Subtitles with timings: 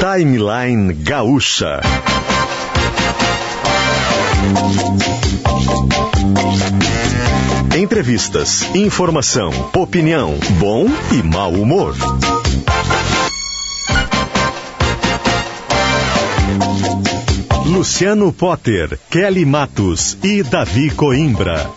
[0.00, 1.80] Timeline Gaúcha.
[7.76, 11.96] Entrevistas, informação, opinião, bom e mau humor.
[17.66, 21.68] Luciano Potter, Kelly Matos e Davi Coimbra.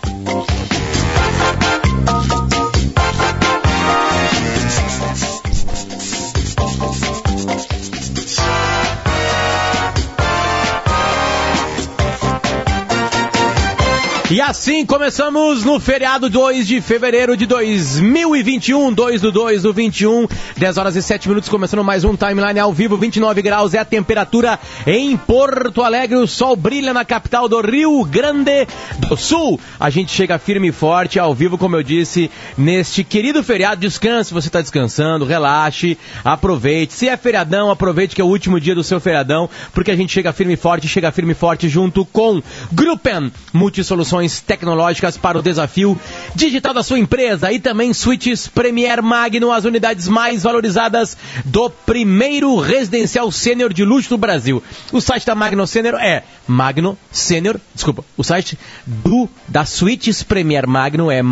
[14.32, 20.26] E assim começamos no feriado 2 de fevereiro de 2021, 2 do 2 do 21,
[20.56, 23.84] 10 horas e 7 minutos, começando mais um timeline ao vivo, 29 graus é a
[23.84, 28.66] temperatura em Porto Alegre, o sol brilha na capital do Rio Grande
[29.00, 29.60] do Sul.
[29.78, 33.82] A gente chega firme e forte ao vivo, como eu disse, neste querido feriado.
[33.82, 36.94] Descanse, você está descansando, relaxe, aproveite.
[36.94, 40.10] Se é feriadão, aproveite que é o último dia do seu feriadão, porque a gente
[40.10, 45.42] chega firme e forte, chega firme e forte junto com Gruppen Multisoluções tecnológicas para o
[45.42, 45.98] desafio
[46.34, 52.58] digital da sua empresa e também suítes Premier Magno, as unidades mais valorizadas do primeiro
[52.58, 54.62] residencial sênior de luxo do Brasil.
[54.92, 60.66] O site da Magno Sênior é Magno Sênior, desculpa, o site do da Suítes Premier
[60.66, 61.22] Magno é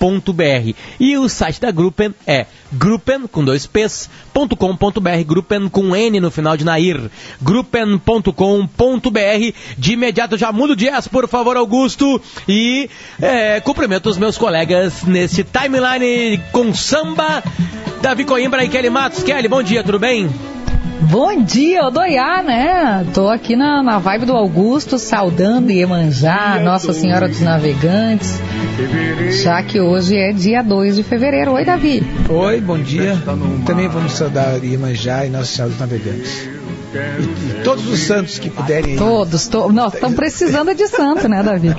[0.00, 6.20] magnosenior.com e o site da Gruppen é gruppen, com dois p's, .com.br, gruppen com N
[6.20, 8.30] no final de Nair, gruppen.com.br.
[9.78, 15.02] De imediato já mudo de jazz, por favor, Augusto, e é, cumprimento os meus colegas
[15.04, 17.42] nesse timeline com samba,
[18.02, 19.22] Davi Coimbra e Kelly Matos.
[19.22, 20.28] Kelly, bom dia, tudo bem?
[21.00, 23.06] Bom dia, Odoiá, né?
[23.12, 28.40] Tô aqui na, na vibe do Augusto, saudando Iemanjá, Nossa Senhora dos Navegantes,
[29.42, 31.52] já que hoje é dia 2 de fevereiro.
[31.52, 32.02] Oi, Davi.
[32.28, 33.16] Oi, bom dia.
[33.66, 36.53] Também vamos saudar Iemanjá e Nossa Senhora dos Navegantes.
[37.64, 38.96] Todos os santos que puderem.
[38.96, 39.72] Todos, to...
[39.72, 41.74] nós estamos precisando de santo, né, Davi?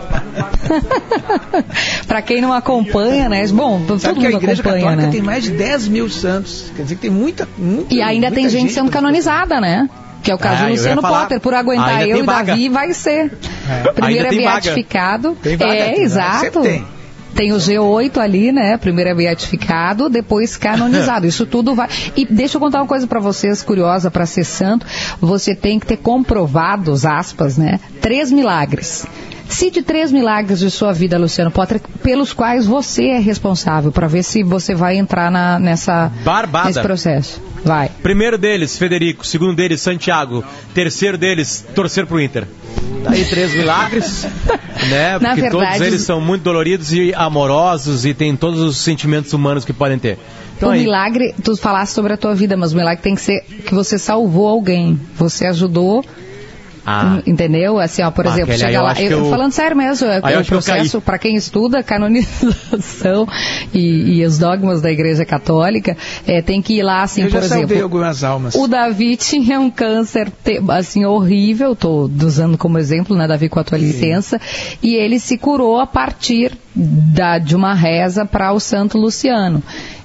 [2.08, 3.46] para quem não acompanha, né?
[3.48, 5.12] Bom, todo Sabe mundo que a Igreja acompanha, Católica né?
[5.12, 6.72] tem mais de 10 mil santos.
[6.76, 7.48] Quer dizer que tem muita.
[7.58, 9.90] muita E ainda muita tem gente sendo pra- canonizada, né?
[10.24, 11.02] Que é o caso Ah, do Luciano.
[11.02, 11.40] Potter.
[11.40, 12.54] Por aguentar Ainda eu e vaga.
[12.54, 13.32] Davi, vai ser.
[13.94, 14.62] Primeiro Ainda é tem vaga.
[14.62, 15.38] beatificado.
[15.42, 16.02] Tem vaga, é, tem vaga.
[16.02, 16.40] exato.
[16.42, 16.86] Sempre tem.
[17.36, 18.78] Tem o G8 ali, né?
[18.78, 21.28] Primeiro é beatificado, depois canonizado.
[21.28, 21.90] Isso tudo vai.
[22.16, 24.86] E deixa eu contar uma coisa pra vocês, curiosa, pra ser santo,
[25.20, 27.80] você tem que ter comprovados, aspas, né?
[28.02, 29.06] Três milagres.
[29.50, 34.24] Cite três milagres de sua vida, Luciano Potter, pelos quais você é responsável, pra ver
[34.24, 36.68] se você vai entrar na, nessa, Barbada.
[36.68, 37.42] nesse processo.
[37.64, 37.90] Vai.
[38.02, 39.26] Primeiro deles, Federico.
[39.26, 40.44] Segundo deles, Santiago.
[40.74, 42.46] Terceiro deles, torcer pro Inter.
[43.04, 44.26] Tá aí três milagres,
[44.90, 45.20] né?
[45.20, 49.32] Na Porque verdade, todos eles são muito doloridos e amorosos e têm todos os sentimentos
[49.34, 50.18] humanos que podem ter.
[50.58, 53.22] Então o aí, milagre, tu falaste sobre a tua vida, mas o milagre tem que
[53.22, 55.00] ser que você salvou alguém.
[55.16, 56.04] Você ajudou,
[56.86, 57.80] ah, entendeu?
[57.80, 58.94] Assim, ó, por Ah, exemplo, chega eu lá.
[59.02, 63.28] Eu, eu- Falando sério mesmo, é Aí o processo, para quem estuda canonização
[63.74, 65.98] e, e os dogmas da Igreja Católica,
[66.28, 67.82] é, tem que ir lá, assim, Eu por exemplo.
[67.84, 68.56] algumas almas.
[68.56, 70.32] O Davi tinha um câncer,
[70.70, 74.40] assim, horrível, tô usando como exemplo, né, Davi, com a tua licença,
[74.82, 79.62] e ele se curou a partir da, de uma reza para o Santo Luciano.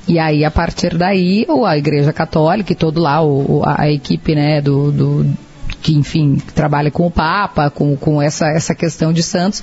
[0.08, 3.90] E aí, a partir daí, o- a Igreja Católica e todo lá, o- a, a
[3.90, 5.26] equipe, né, do, do
[5.82, 9.62] que enfim trabalha com o Papa, com, com essa, essa questão de santos,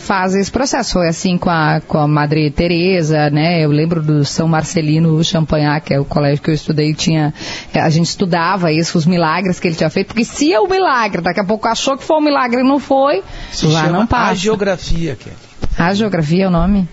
[0.00, 0.92] faz esse processo.
[0.92, 3.64] Foi assim com a, com a Madre Teresa, né?
[3.64, 7.32] Eu lembro do São Marcelino Champagnat, que é o colégio que eu estudei, tinha
[7.74, 11.22] a gente estudava isso, os milagres que ele tinha feito, porque se é um milagre,
[11.22, 13.22] daqui a pouco achou que foi um milagre e não foi,
[13.52, 14.32] Se já não passa.
[14.32, 15.36] Hagiografia, Kelly.
[15.78, 16.88] A geografia é o nome?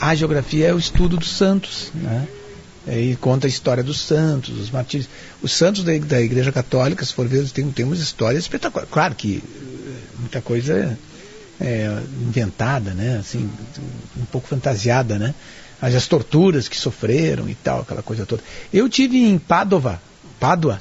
[0.00, 2.26] A geografia é o estudo dos santos, né?
[2.88, 5.08] E conta a história dos santos, os martírios.
[5.42, 8.90] Os santos da, da Igreja Católica, se for ver, tem, tem umas histórias espetaculares.
[8.92, 10.96] Claro que eh, muita coisa
[11.60, 13.18] é inventada, né?
[13.18, 13.50] Assim,
[14.16, 15.34] um pouco fantasiada, né?
[15.80, 18.42] Mas as torturas que sofreram e tal, aquela coisa toda.
[18.72, 20.00] Eu tive em Padova,
[20.38, 20.78] Pádua,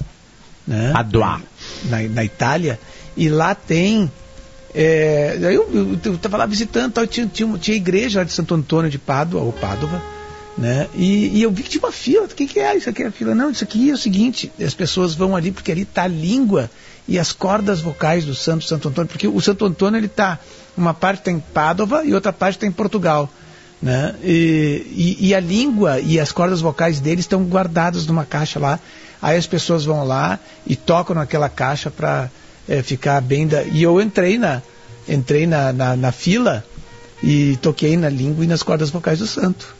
[0.68, 0.92] né?
[0.94, 1.42] Padua.
[1.86, 2.80] na, na Itália,
[3.16, 4.12] e lá tem.
[4.74, 8.98] É, eu estava lá visitando, tal, tinha, tinha, tinha igreja lá de Santo Antônio de
[8.98, 10.02] Pádua, ou Pádua,
[10.58, 10.88] né?
[10.94, 12.26] E, e eu vi que tinha uma fila.
[12.26, 13.04] O que, que é isso aqui?
[13.04, 13.36] É a fila?
[13.36, 16.70] Não, isso aqui é o seguinte: as pessoas vão ali porque ali está a língua
[17.08, 20.40] e as cordas vocais do Santo Santo Antônio, porque o Santo Antônio ele está
[20.78, 23.30] uma parte está em Pádua e outra parte está em Portugal.
[23.82, 24.16] Né?
[24.24, 28.80] E, e, e a língua e as cordas vocais dele estão guardadas numa caixa lá.
[29.22, 32.30] Aí as pessoas vão lá e tocam naquela caixa para
[32.68, 33.64] é, ficar bem da.
[33.64, 34.62] E eu entrei na,
[35.08, 36.64] entrei na, na, na fila
[37.22, 39.76] e toquei na língua e nas cordas vocais do santo.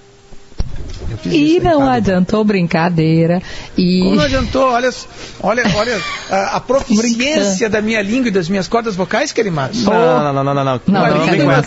[1.16, 3.42] Eu fiz E isso, não adiantou brincadeira.
[3.78, 4.64] E Como não adiantou?
[4.72, 4.90] Olha,
[5.42, 9.84] olha, olha a, a proficiência da minha língua e das minhas cordas vocais, Kerimatos.
[9.84, 10.82] Não, não, não, não, não, não.
[10.88, 11.02] Não.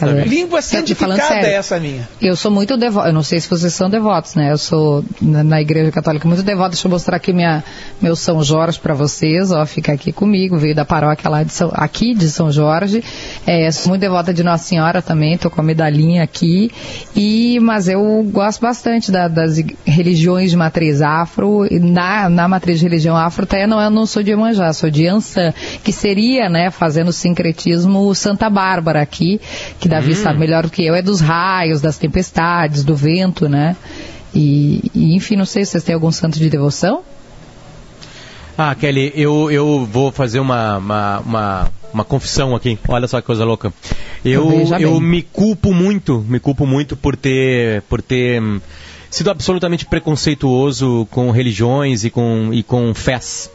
[0.06, 0.28] Davi.
[0.28, 2.08] Língua falando santificada é essa minha.
[2.20, 3.08] eu sou muito devota.
[3.08, 4.52] Eu não sei se vocês são devotos, né?
[4.52, 6.70] Eu sou na, na igreja católica muito devota.
[6.70, 7.62] Deixa eu mostrar aqui minha,
[8.00, 9.50] meu São Jorge para vocês.
[9.50, 10.56] Ó, fica aqui comigo.
[10.56, 13.02] Veio da paróquia lá de São, aqui de São Jorge.
[13.46, 15.36] É, sou muito devota de Nossa Senhora também.
[15.38, 16.70] Tô com a medalhinha aqui.
[17.14, 21.66] E mas eu gosto bastante da- das ig- religiões de matriz afro.
[21.70, 24.90] E Na, na matriz de religião afro, até não, eu não sou de Iemanjá, sou
[24.90, 25.52] de Ançã,
[25.84, 29.40] que seria, né, fazendo sincretismo Santa Bárbara aqui,
[29.80, 33.76] que Davi sabe melhor do que eu, é dos raios, das tempestades, do vento, né?
[34.34, 37.00] E, e, enfim, não sei se vocês têm algum santo de devoção.
[38.56, 42.76] Ah, Kelly, eu, eu vou fazer uma, uma, uma, uma confissão aqui.
[42.88, 43.72] Olha só que coisa louca.
[44.24, 44.50] Eu,
[44.80, 45.00] eu bem.
[45.00, 48.60] me culpo muito, me culpo muito por ter, por ter hum,
[49.10, 53.50] sido absolutamente preconceituoso com religiões e com, e com fés.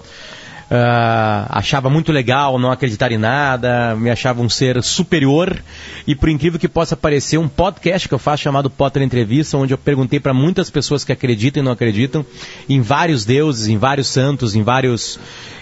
[0.75, 5.61] Ah, achava muito legal não acreditar em nada, me achava um ser superior
[6.07, 9.71] e por incrível que possa parecer um podcast que eu faço chamado Potter Entrevista, onde
[9.71, 12.25] eu perguntei para muitas pessoas que acreditam e não acreditam
[12.67, 15.19] em vários deuses, em vários santos, em vários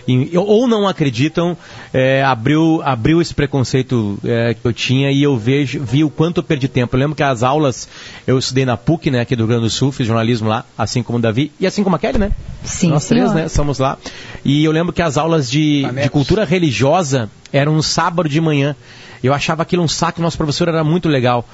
[0.08, 1.56] em- ou não acreditam,
[1.94, 6.38] é, abriu, abriu esse preconceito é, que eu tinha e eu vejo, vi o quanto
[6.38, 6.96] eu perdi tempo.
[6.96, 7.88] Eu lembro que as aulas
[8.26, 11.04] eu estudei na PUC, né, aqui do Rio Grande do Sul, fiz jornalismo lá, assim
[11.04, 12.32] como o Davi e assim como a Kelly, né?
[12.64, 13.36] Sim, Nós três, senhor.
[13.44, 13.48] né?
[13.48, 13.98] Somos lá.
[14.46, 18.76] E eu lembro que as aulas de, de cultura religiosa eram no sábado de manhã.
[19.24, 21.48] Eu achava aquilo um saco, nosso professor era muito legal.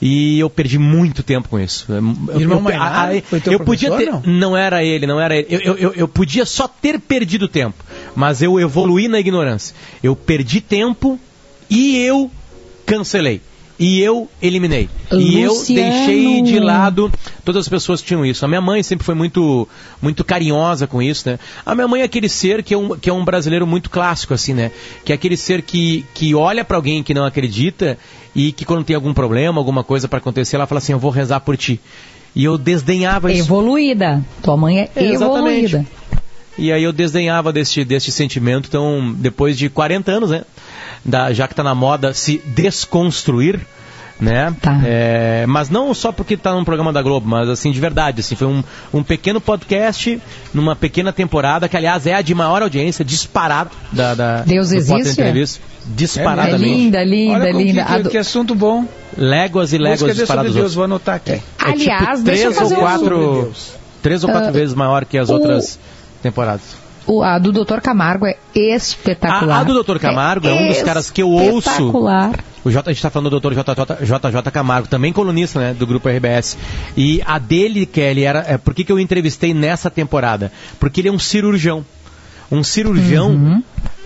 [0.00, 1.86] E eu perdi muito tempo com isso.
[1.88, 4.06] Eu, Irmão eu, Mainar a- a- foi teu eu podia ter.
[4.10, 4.56] professor, Não?
[4.56, 5.48] era ele, não era ele.
[5.50, 7.74] Eu, eu, eu, eu podia só ter perdido tempo.
[8.18, 9.76] Mas eu evoluí na ignorância.
[10.02, 11.20] Eu perdi tempo
[11.70, 12.28] e eu
[12.84, 13.40] cancelei.
[13.78, 14.88] E eu eliminei.
[15.12, 17.12] E eu deixei de lado
[17.44, 18.44] todas as pessoas que tinham isso.
[18.44, 19.68] A minha mãe sempre foi muito,
[20.02, 21.38] muito carinhosa com isso, né?
[21.64, 24.34] A minha mãe é aquele ser que é um, que é um brasileiro muito clássico,
[24.34, 24.72] assim, né?
[25.04, 27.96] Que é aquele ser que, que olha pra alguém que não acredita
[28.34, 31.12] e que quando tem algum problema, alguma coisa pra acontecer, ela fala assim, eu vou
[31.12, 31.80] rezar por ti.
[32.34, 33.42] E eu desdenhava isso.
[33.42, 34.24] Evoluída.
[34.42, 35.86] Tua mãe é, É, exatamente.
[36.58, 38.66] E aí eu desdenhava deste, deste sentimento.
[38.68, 40.42] Então, depois de 40 anos, né?
[41.04, 43.60] Da, já que está na moda se desconstruir,
[44.20, 44.52] né?
[44.60, 44.80] Tá.
[44.84, 48.20] É, mas não só porque está num programa da Globo, mas assim, de verdade.
[48.20, 50.20] Assim, foi um, um pequeno podcast
[50.52, 55.12] numa pequena temporada, que aliás é a de maior audiência, disparado da, da Deus existe?
[55.12, 55.60] Entrevista.
[55.64, 56.64] É Disparadamente.
[56.64, 57.84] linda, linda, Olha linda.
[57.84, 58.84] que, A que, que assunto bom.
[59.16, 61.32] Léguas e léguas disparadas Deus, vou anotar aqui.
[61.32, 63.72] É Aliás, tipo deixa eu três ou fazer um- quatro, Deus.
[64.02, 65.78] três ou quatro Ah, vezes maior que as o- outras
[66.22, 66.76] temporadas.
[67.06, 67.80] O- a do Dr.
[67.80, 69.58] Camargo é espetacular.
[69.58, 69.98] A- a do Dr.
[69.98, 71.70] Camargo é um dos caras que eu ouço.
[71.70, 72.38] Espetacular.
[72.64, 73.54] O J, a gente está falando do Dr.
[73.54, 76.58] JJ, JJ Camargo, também colunista né, do grupo RBS.
[76.96, 78.40] E a dele, Kelly, era.
[78.46, 80.52] É, por que, que eu entrevistei nessa temporada?
[80.78, 81.84] Porque ele é um cirurgião.
[82.50, 83.62] Um cirurgião Uhum.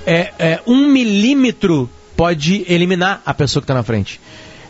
[0.07, 4.21] é, é um milímetro pode eliminar a pessoa que está na frente.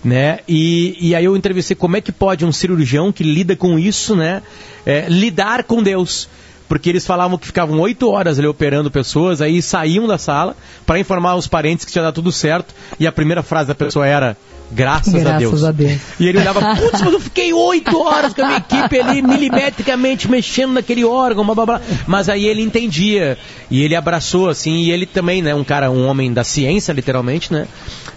[0.03, 0.39] Né?
[0.49, 4.17] E, e aí eu entrevistei como é que pode um cirurgião que lida com isso,
[4.17, 4.43] né,
[4.87, 6.29] é, lidar com Deus.
[6.73, 10.99] Porque eles falavam que ficavam oito horas ali operando pessoas, aí saíam da sala para
[10.99, 12.75] informar os parentes que tinha dado tudo certo.
[12.99, 14.39] E a primeira frase da pessoa era:
[14.71, 15.65] Graças, a Graças Deus.
[15.65, 16.01] a Deus.
[16.19, 20.31] E ele olhava, putz, mas eu fiquei oito horas com a minha equipe ali, milimetricamente
[20.31, 21.81] mexendo naquele órgão, blá, blá, blá.
[22.07, 23.37] Mas aí ele entendia.
[23.71, 27.53] E ele abraçou, assim, e ele também, né, um cara, um homem da ciência, literalmente,
[27.53, 27.69] né?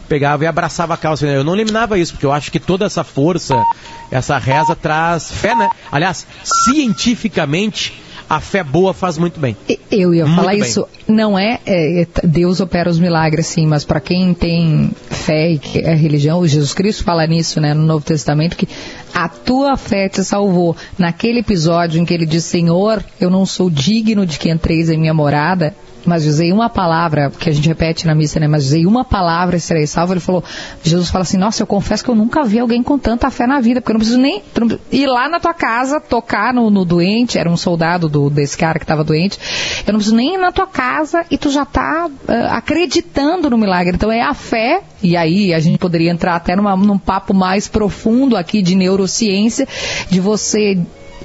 [0.07, 1.27] Pegava e abraçava a causa.
[1.27, 3.61] Eu não eliminava isso, porque eu acho que toda essa força,
[4.09, 5.69] essa reza traz fé, né?
[5.91, 9.55] Aliás, cientificamente, a fé boa faz muito bem.
[9.91, 10.61] Eu ia Muito falar bem.
[10.61, 10.87] isso.
[11.07, 15.79] Não é, é, Deus opera os milagres, sim, mas para quem tem fé e que
[15.79, 18.67] é religião, o Jesus Cristo fala nisso, né, no Novo Testamento, que
[19.15, 20.75] a tua fé te salvou.
[20.97, 24.97] Naquele episódio em que ele diz, Senhor, eu não sou digno de que entreis em
[24.97, 25.73] minha morada,
[26.05, 28.47] mas usei uma palavra, que a gente repete na missa, né?
[28.47, 30.13] Mas usei uma palavra e serei salvo.
[30.13, 30.43] Ele falou,
[30.83, 33.59] Jesus fala assim, nossa, eu confesso que eu nunca vi alguém com tanta fé na
[33.59, 34.43] vida, porque eu não preciso nem
[34.91, 38.77] ir lá na tua casa, tocar no, no doente, era um soldado do, desse cara
[38.77, 39.39] que estava doente,
[39.87, 42.09] eu não preciso nem ir na tua casa e tu já está
[42.51, 43.95] acreditando no milagre.
[43.95, 47.67] Então é a fé, e aí a gente poderia entrar até numa, num papo mais
[47.67, 49.67] profundo aqui de neurociência,
[50.09, 50.77] de você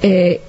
[0.03, 0.39] é,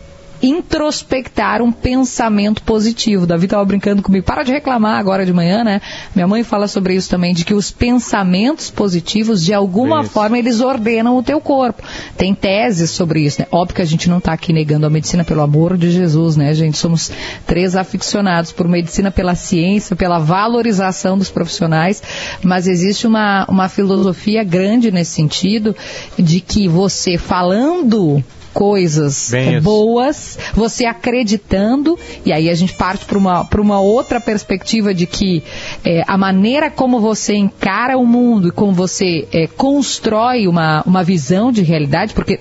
[0.42, 3.26] introspectar um pensamento positivo.
[3.26, 5.80] Davi estava brincando comigo, para de reclamar agora de manhã, né?
[6.14, 10.10] Minha mãe fala sobre isso também, de que os pensamentos positivos, de alguma Isso.
[10.10, 11.82] forma, eles ordenam o teu corpo.
[12.16, 13.46] Tem teses sobre isso, né?
[13.52, 16.52] Óbvio que a gente não está aqui negando a medicina, pelo amor de Jesus, né,
[16.54, 16.76] gente?
[16.76, 17.10] Somos
[17.46, 22.02] três aficionados por medicina, pela ciência, pela valorização dos profissionais,
[22.42, 25.76] mas existe uma, uma filosofia grande nesse sentido,
[26.18, 28.22] de que você falando
[28.52, 29.32] coisas
[29.62, 35.06] boas, você acreditando, e aí a gente parte para uma, pra uma outra perspectiva de
[35.06, 35.42] que
[35.84, 41.02] é, a maneira como você encara o mundo e como você é, constrói uma, uma
[41.02, 42.40] visão de realidade, porque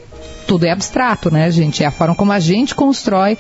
[0.52, 1.82] tudo é abstrato, né, gente?
[1.82, 3.38] É a forma como a gente constrói,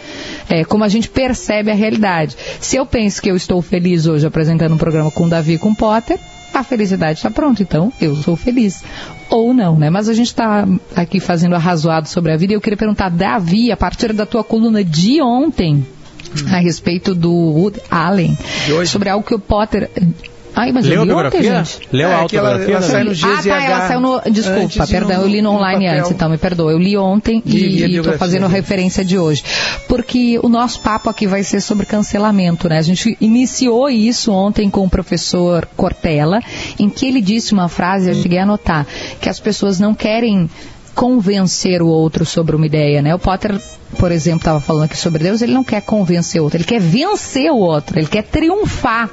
[0.49, 2.37] é, como a gente percebe a realidade.
[2.61, 5.57] Se eu penso que eu estou feliz hoje apresentando um programa com o Davi e
[5.57, 6.17] com o Potter,
[6.53, 8.81] a felicidade está pronta, então eu sou feliz.
[9.29, 9.89] Ou não, né?
[9.89, 10.65] Mas a gente está
[10.95, 14.41] aqui fazendo arrazoado sobre a vida e eu queria perguntar, Davi, a partir da tua
[14.41, 15.85] coluna de ontem,
[16.49, 18.37] a respeito do Wood Allen,
[18.85, 19.91] sobre algo que o Potter.
[20.53, 21.79] Ai, mas Leu eu li ontem, gente.
[21.91, 22.75] Leu É, a ela- autobiografia?
[22.75, 22.87] ela né?
[22.87, 24.21] sai no Ah, tá, GZH ela saiu no.
[24.31, 25.99] Desculpa, perdão, no- eu li no no online papel.
[25.99, 26.71] antes, então me perdoa.
[26.71, 29.43] Eu li ontem Li- e estou fazendo referência de hoje.
[29.87, 32.77] Porque o nosso papo aqui vai ser sobre cancelamento, né?
[32.77, 36.39] A gente iniciou isso ontem com o professor Cortella,
[36.79, 38.85] em que ele disse uma frase, eu cheguei a anotar,
[39.21, 40.49] que as pessoas não querem
[40.95, 43.13] convencer o outro sobre uma ideia, né?
[43.15, 43.59] O Potter,
[43.97, 46.79] por exemplo, estava falando aqui sobre Deus, ele não quer convencer o outro, ele quer
[46.79, 49.09] vencer o outro, ele quer triunfar.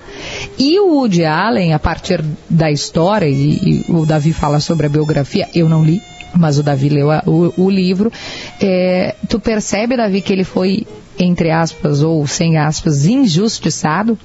[0.59, 4.89] E o Woody Allen, a partir da história, e, e o Davi fala sobre a
[4.89, 6.03] biografia, eu não li,
[6.35, 8.13] mas o Davi leu a- o, o livro,
[8.61, 10.87] é, tu percebe, Davi, que ele foi,
[11.19, 14.19] entre aspas, ou sem aspas, injustiçado?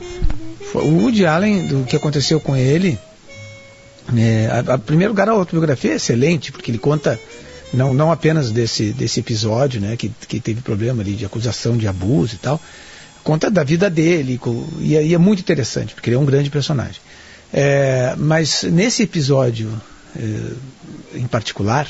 [0.73, 2.97] O Woody Allen, do que aconteceu com ele,
[4.17, 7.19] é, a, a primeiro lugar, a autobiografia é excelente, porque ele conta
[7.73, 11.87] não, não apenas desse, desse episódio, né, que, que teve problema ali de acusação de
[11.87, 12.61] abuso e tal,
[13.23, 14.39] conta da vida dele,
[14.79, 17.01] e, aí é muito interessante, porque ele é um grande personagem.
[17.51, 19.69] É, mas nesse episódio
[20.15, 21.87] é, em particular,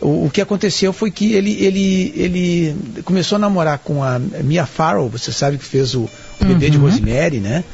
[0.00, 4.66] o, o que aconteceu foi que ele, ele, ele começou a namorar com a Mia
[4.66, 6.08] Farrow, você sabe que fez o,
[6.40, 7.64] o bebê de Rosemary, né?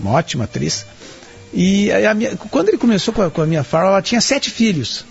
[0.00, 0.86] Uma ótima atriz.
[1.52, 2.14] E a
[2.50, 5.04] quando ele começou com a, com a Mia Farrow, ela tinha sete filhos.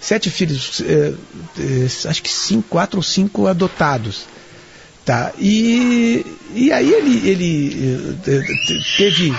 [0.00, 1.14] Sete filhos, eh,
[1.58, 4.26] eh, acho que cinco, quatro ou cinco adotados.
[5.04, 5.32] Tá?
[5.38, 6.24] E,
[6.54, 9.34] e aí ele, ele te- teve,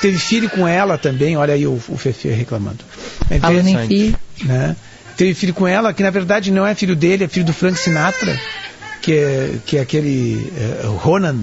[0.00, 2.84] teve filho com ela também, olha aí o, o Fefe reclamando.
[3.28, 3.88] É Falando em Interessante.
[3.88, 4.18] filho.
[4.44, 4.76] né?
[5.16, 7.76] Teve filho com ela, que na verdade não é filho dele, é filho do Frank
[7.78, 8.40] Sinatra,
[9.02, 11.36] que é, que é aquele eh, Ronan,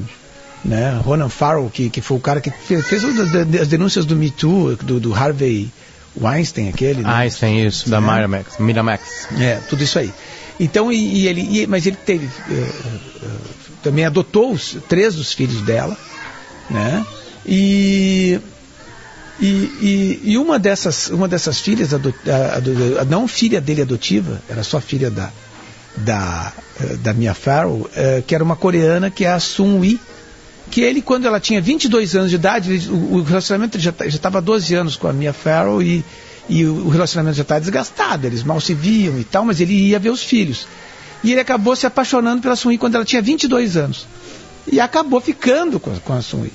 [0.63, 0.98] né?
[1.03, 4.77] Ronan Farrell, que, que foi o cara que fez, fez as denúncias do Me Too,
[4.77, 5.69] do, do Harvey
[6.19, 7.01] Weinstein, aquele.
[7.01, 7.10] né?
[7.12, 8.01] Ah, isso tem isso, da É.
[8.01, 8.57] Miramax.
[8.60, 9.01] Miramax.
[9.39, 10.12] É, tudo isso aí.
[10.60, 12.69] Então, e, e ele, e- mas ele teve, eh,
[13.24, 13.27] eh,
[13.84, 15.98] também adotou os, três dos filhos dela,
[16.69, 17.05] né?
[17.45, 18.39] E,
[19.39, 24.41] e, e, uma dessas, uma dessas filhas, ado- a- a- a- não filha dele adotiva,
[24.50, 25.29] era só filha da,
[25.98, 30.00] da, eh, da Mia Farrow, eh, que era uma coreana, que é a Sun Wi,
[30.72, 34.39] que ele, quando ela tinha 22 anos de idade, ele- o, o relacionamento já estava
[34.39, 36.03] há 12 anos com a Mia Farrow e,
[36.50, 40.00] e o, relacionamento já estava desgastado, eles mal se viam e tal, mas ele ia
[40.00, 40.67] ver os filhos.
[41.24, 44.05] E ele acabou se apaixonando pela Sun Yi quando ela tinha 22 anos.
[44.72, 46.51] E acabou ficando com, com a Sun Yi.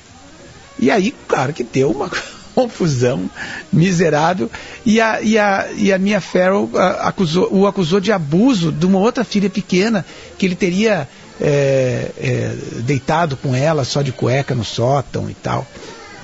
[0.79, 2.11] E aí, claro que deu uma
[2.55, 3.29] confusão
[3.73, 4.51] miserável.
[4.85, 8.99] E a, e a, e a Mia Farrow acusou, o acusou de abuso de uma
[8.99, 10.05] outra filha pequena,
[10.39, 11.09] que ele teria
[11.41, 15.67] é, é, deitado com ela só de cueca no sótão e tal.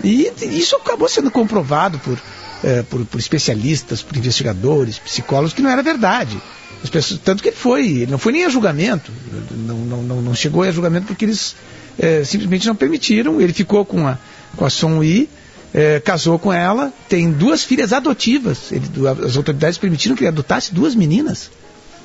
[0.05, 2.19] E isso acabou sendo comprovado por,
[2.63, 6.41] é, por, por especialistas, por investigadores, psicólogos, que não era verdade.
[6.85, 9.11] As pessoas, tanto que ele foi, não foi nem a julgamento,
[9.51, 11.57] não, não, não, não chegou a julgamento porque eles
[11.99, 13.41] é, simplesmente não permitiram.
[13.41, 14.19] Ele ficou com a,
[14.55, 15.29] com a Son Yi,
[15.73, 18.71] é, casou com ela, tem duas filhas adotivas.
[18.71, 18.85] Ele,
[19.25, 21.51] as autoridades permitiram que ele adotasse duas meninas,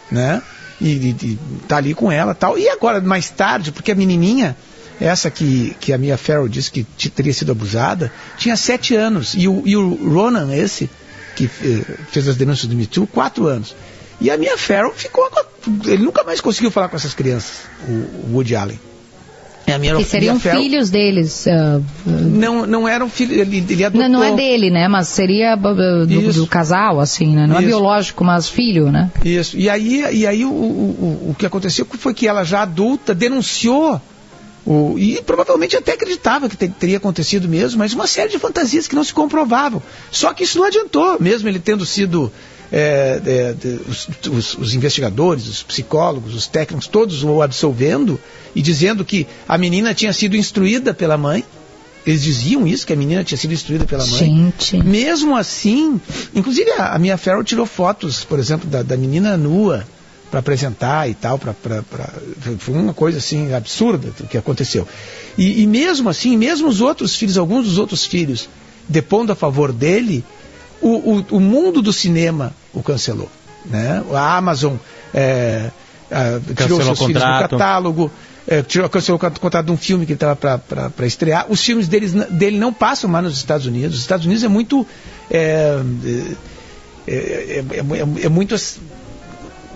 [0.09, 0.41] né?
[0.81, 2.57] E, e, e tá ali com ela tal.
[2.57, 4.57] E agora, mais tarde, porque a menininha,
[4.99, 9.35] essa que, que a Mia Farrow disse que teria sido abusada, tinha sete anos.
[9.35, 10.89] E o, e o Ronan, esse,
[11.35, 13.75] que eh, fez as denúncias do Me Too, quatro anos.
[14.19, 15.29] E a Mia Farrow ficou.
[15.85, 18.79] Ele nunca mais conseguiu falar com essas crianças, o, o Woody Allen.
[19.71, 21.47] E a Mia, Que seriam filhos deles.
[21.47, 24.07] ah, Não, não eram filhos, ele, ele adotou.
[24.09, 24.87] não, não é dele, né?
[24.87, 27.47] Mas seria ah, do, do casal, assim, né?
[27.47, 27.67] Não é Isso.
[27.67, 29.09] biológico, mas filho, né?
[29.23, 29.57] Isso.
[29.57, 33.13] E aí, e aí o, o, o, o que aconteceu foi que ela já adulta
[33.15, 34.01] denunciou
[34.65, 38.87] o, e provavelmente até acreditava que te- teria acontecido mesmo, mas uma série de fantasias
[38.87, 39.81] que não se comprovavam.
[40.11, 42.31] Só que isso não adiantou, mesmo ele tendo sido
[42.71, 43.55] é, é,
[43.89, 48.19] os, os- os investigadores, os psicólogos, os técnicos, todos o absolvendo
[48.55, 51.43] e dizendo que a menina tinha sido instruída pela mãe.
[52.05, 54.17] Eles diziam isso, que a menina tinha sido instruída pela mãe.
[54.19, 54.77] Gente.
[54.77, 56.01] Mesmo assim,
[56.33, 59.85] inclusive a, a Mia Farrow tirou fotos, por exemplo, da, da menina nua
[60.31, 62.09] para apresentar e tal, pra, pra, pra-
[62.57, 64.87] foi uma coisa assim absurda o que aconteceu.
[65.37, 68.49] E, e mesmo assim, mesmo os outros filhos, alguns dos outros filhos,
[68.87, 70.23] depondo a favor dele,
[70.81, 73.29] o, o, o mundo do cinema o cancelou.
[73.65, 74.03] Né?
[74.13, 74.75] A Amazon
[75.13, 75.69] é,
[76.11, 78.11] ah, tirou seus filhos do catálogo,
[78.47, 81.45] eh, tirou, cancelou o contrato de um filme que ele estava para estrear.
[81.49, 83.95] Os filmes deles, dele não passam mais nos Estados Unidos.
[83.95, 84.85] Os Estados Unidos é muito.
[85.29, 85.79] É,
[87.07, 88.55] é, é, é- é- é muito,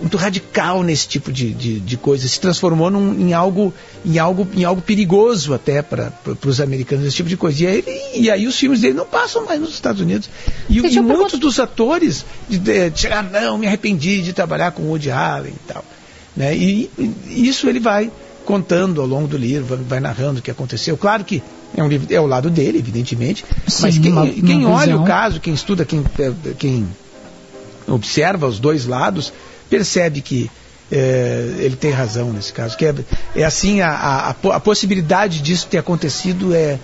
[0.00, 2.26] muito radical nesse tipo de, de, de coisa.
[2.28, 3.72] Se transformou num- em, algo,
[4.04, 6.12] em, algo, em algo perigoso até para
[6.44, 7.64] os americanos, esse tipo de coisa.
[7.64, 7.84] E aí,
[8.14, 10.28] e aí os filmes dele não passam mais nos Estados Unidos.
[10.68, 14.82] E, e muitos dos atores de, de, de chegar, não, me arrependi de trabalhar com
[14.82, 15.84] o Woody Allen e tal.
[16.36, 16.54] Né?
[16.56, 18.10] E, e isso ele vai
[18.44, 20.96] contando ao longo do livro, vai, narrando o que aconteceu.
[20.96, 21.42] Claro que
[21.76, 23.44] é, um livro, é o lado dele, evidentemente,
[23.80, 25.02] mas Sim, quem, uma- quem uma olha visão.
[25.02, 26.04] o caso, quem estuda, quem,
[26.58, 26.86] quem
[27.88, 29.32] observa os dois lados,
[29.68, 30.50] percebe que
[30.90, 32.76] eh, ele tem razão nesse caso.
[32.76, 32.94] Que é,
[33.34, 36.78] é assim, a, a, a possibilidade disso ter acontecido é,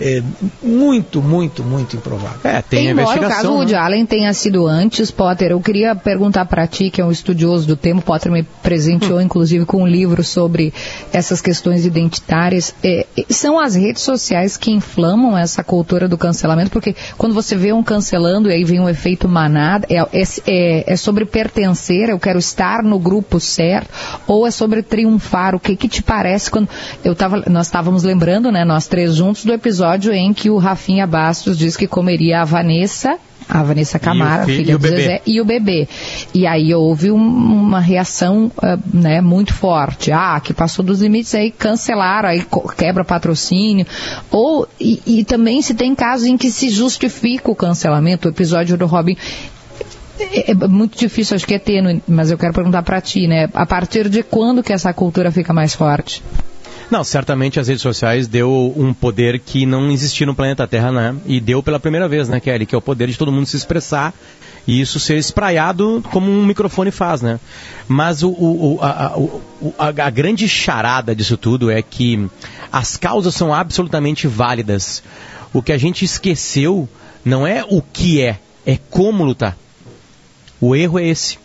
[0.00, 0.22] é
[0.62, 2.38] muito, muito, muito improvável.
[2.44, 3.54] É, tem a Embora o caso investigação.
[3.56, 3.78] Woody né?
[3.78, 7.76] Allen tenha sido antes, Potter, eu queria perguntar para ti, que é um estudioso do
[7.76, 10.72] tema, Potter me presenteou inclusive com um livro sobre
[11.12, 12.74] essas questões identitárias.
[12.82, 17.56] É, é, são as redes sociais que inflamam essa cultura do cancelamento, porque quando você
[17.56, 22.08] vê um cancelando e aí vem um efeito manada, é, é, é- é sobre pertencer,
[22.08, 23.88] eu quero estar no grupo certo,
[24.26, 25.54] ou é sobre triunfar?
[25.54, 26.68] O que que te parece quando
[27.04, 31.06] eu tava, nós estávamos lembrando, né, nós três juntos do episódio em que o Rafinha
[31.06, 33.16] Bastos diz que comeria a Vanessa,
[33.48, 34.86] a Vanessa Camara, fi- filha do.
[34.86, 35.88] Zezé, e o bebê.
[36.34, 40.12] E aí houve um- uma reação ah, né, muito forte.
[40.12, 42.44] Ah, que passou dos limites, aí cancelaram, aí
[42.76, 43.86] quebra patrocínio.
[44.30, 48.76] Ou, e, e também se tem casos em que se justifica o cancelamento, o episódio
[48.76, 49.16] do Robin.
[50.20, 53.48] É, é muito difícil, acho que é tênue, mas eu quero perguntar pra ti, né?
[53.54, 56.22] A partir de quando que essa cultura fica mais forte?
[56.90, 61.14] Não, certamente as redes sociais deu um poder que não existia no planeta Terra, né?
[61.26, 62.64] E deu pela primeira vez, né, Kelly?
[62.64, 64.14] Que é o poder de todo mundo se expressar
[64.66, 67.38] e isso ser espraiado como um microfone faz, né?
[67.86, 69.14] Mas o, o- a, a-
[69.86, 72.26] a- a grande charada disso tudo é que
[72.72, 75.02] as causas são absolutamente válidas.
[75.52, 76.88] O que a gente esqueceu
[77.22, 79.58] não é o que é, é como lutar.
[80.58, 81.38] O erro é esse.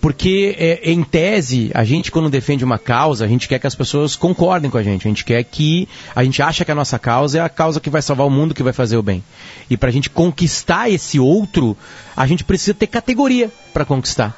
[0.00, 3.74] Porque, é, em tese, a gente, quando defende uma causa, a gente quer que as
[3.74, 5.06] pessoas concordem com a gente.
[5.06, 5.86] A gente quer que.
[6.16, 8.54] A gente acha que a nossa causa é a causa que vai salvar o mundo,
[8.54, 9.22] que vai fazer o bem.
[9.68, 11.76] E para a gente conquistar esse outro,
[12.16, 14.34] a gente precisa ter categoria para conquistar.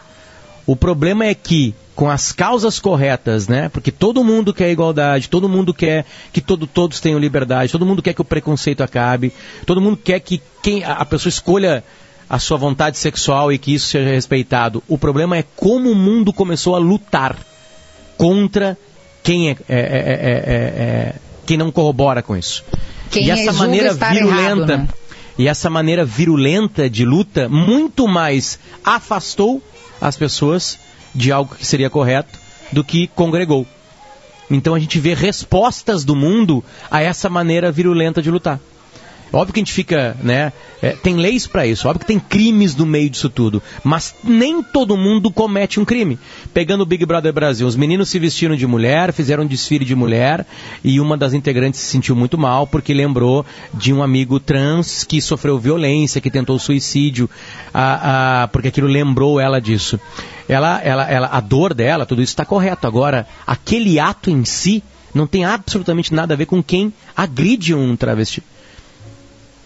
[0.67, 3.69] O problema é que, com as causas corretas, né?
[3.69, 8.03] Porque todo mundo quer igualdade, todo mundo quer que todo, todos tenham liberdade, todo mundo
[8.03, 9.33] quer que o preconceito acabe,
[9.65, 11.85] todo mundo quer que quem, a a pessoa escolha
[12.33, 14.83] a sua vontade sexual e que isso seja respeitado.
[14.89, 17.37] O problema é como o mundo começou a lutar
[18.17, 18.79] contra
[19.23, 21.15] quem é, é- é- é- é- é-
[21.45, 22.65] quem não corrobora com isso.
[23.11, 24.89] Quem e é essa maneira virulenta errado, né?
[25.37, 29.63] e essa maneira virulenta de luta muito mais afastou
[30.01, 30.79] as pessoas
[31.15, 32.39] de algo que seria correto
[32.73, 33.67] do que congregou.
[34.51, 38.59] Então a gente vê respostas do mundo a essa maneira virulenta de lutar.
[39.33, 40.53] Óbvio que a gente fica, né?
[40.83, 44.61] é, tem leis para isso, óbvio que tem crimes no meio disso tudo, mas nem
[44.65, 46.19] todo mundo comete um crime.
[46.53, 49.95] Pegando o Big Brother Brasil, os meninos se vestiram de mulher, fizeram um desfile de
[49.95, 50.45] mulher
[50.83, 55.23] e uma das integrantes se sentiu muito mal porque lembrou de um amigo trans que
[55.23, 57.31] sofreu violência, que tentou suicídio,
[57.73, 60.01] ah, ah, porque aquilo lembrou ela disso.
[60.49, 62.89] Ela, ela, ela, a dor dela, tudo isso está correto.
[62.89, 64.83] Agora, aquele ato em si
[65.15, 68.43] não tem absolutamente nada a ver com quem agride um travesti.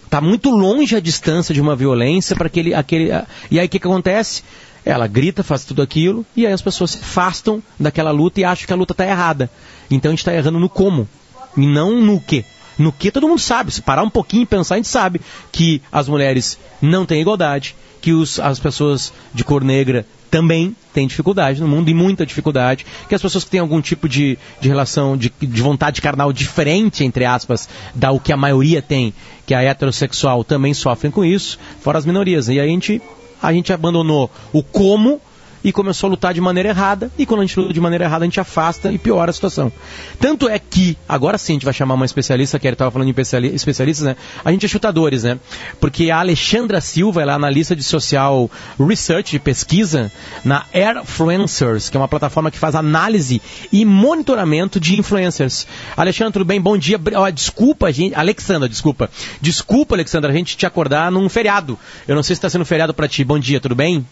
[0.06, 3.10] Está muito longe a distância de uma violência para aquele, aquele.
[3.50, 4.42] E aí o que, que acontece?
[4.84, 8.66] Ela grita, faz tudo aquilo, e aí as pessoas se afastam daquela luta e acham
[8.66, 9.50] que a luta está errada.
[9.90, 11.08] Então a gente está errando no como,
[11.56, 12.44] e não no que.
[12.78, 13.72] No que todo mundo sabe.
[13.72, 17.74] Se parar um pouquinho e pensar, a gente sabe que as mulheres não têm igualdade,
[18.00, 22.86] que os, as pessoas de cor negra também têm dificuldade no mundo, e muita dificuldade,
[23.08, 27.04] que as pessoas que têm algum tipo de, de relação, de, de vontade carnal diferente,
[27.04, 29.12] entre aspas, da o que a maioria tem,
[29.44, 32.48] que é heterossexual, também sofrem com isso, fora as minorias.
[32.48, 33.00] E aí a gente,
[33.42, 35.20] a gente abandonou o como
[35.66, 38.24] e começou a lutar de maneira errada, e quando a gente luta de maneira errada,
[38.24, 39.72] a gente afasta e piora a situação.
[40.20, 43.10] Tanto é que, agora sim a gente vai chamar uma especialista, que estava falando de
[43.10, 44.16] especiali- especialistas, né?
[44.44, 45.40] A gente é chutadores, né?
[45.80, 48.48] Porque a Alexandra Silva, ela é analista de social
[48.78, 50.12] research, de pesquisa,
[50.44, 55.66] na Airfluencers, que é uma plataforma que faz análise e monitoramento de influencers.
[55.96, 56.60] Alexandra, tudo bem?
[56.60, 57.00] Bom dia.
[57.16, 58.14] Ó, desculpa, gente.
[58.14, 59.10] Alexandra, desculpa.
[59.40, 61.76] Desculpa, Alexandra, a gente te acordar num feriado.
[62.06, 63.24] Eu não sei se está sendo feriado para ti.
[63.24, 64.06] Bom dia, tudo bem?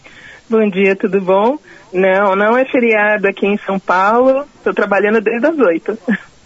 [0.49, 1.57] Bom dia, tudo bom?
[1.91, 4.45] Não, não é feriado aqui em São Paulo.
[4.57, 5.97] Estou trabalhando desde as oito.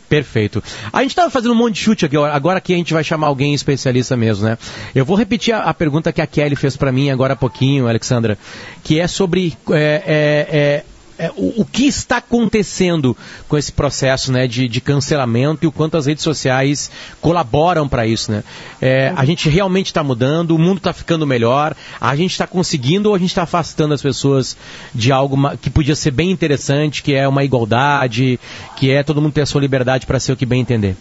[0.10, 0.64] Perfeito.
[0.92, 3.28] A gente estava fazendo um monte de chute aqui, agora que a gente vai chamar
[3.28, 4.58] alguém especialista mesmo, né?
[4.96, 7.88] Eu vou repetir a, a pergunta que a Kelly fez para mim agora há pouquinho,
[7.88, 8.36] Alexandra,
[8.84, 10.84] que é sobre é, é, é,
[11.20, 13.16] é, o, o, que está acontecendo
[13.50, 18.08] com esse processo né, de, de cancelamento e o quanto as redes sociais colaboram para
[18.08, 18.32] isso.
[18.32, 18.42] Né?
[18.82, 23.10] É, a gente realmente está mudando, o mundo está ficando melhor, a gente está conseguindo
[23.10, 24.56] ou a gente está afastando as pessoas
[24.96, 28.40] de algo que podia ser bem interessante, que é uma igualdade,
[28.78, 30.96] que é todo mundo ter a sua liberdade para ser o que bem entender?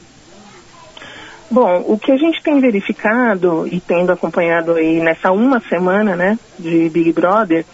[1.49, 6.39] Bom, o que a gente tem verificado e tendo acompanhado aí nessa uma semana, né,
[6.59, 7.65] de Big Brother,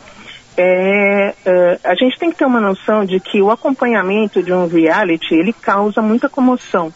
[0.57, 4.67] é, uh, a gente tem que ter uma noção de que o acompanhamento de um
[4.67, 6.93] reality, ele causa muita comoção,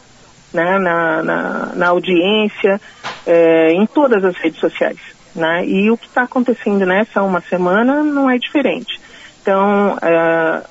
[0.52, 2.80] né, na, na, na audiência,
[3.26, 4.98] é, em todas as redes sociais,
[5.34, 9.00] né, e o que está acontecendo nessa uma semana não é diferente.
[9.42, 10.68] Então, uh,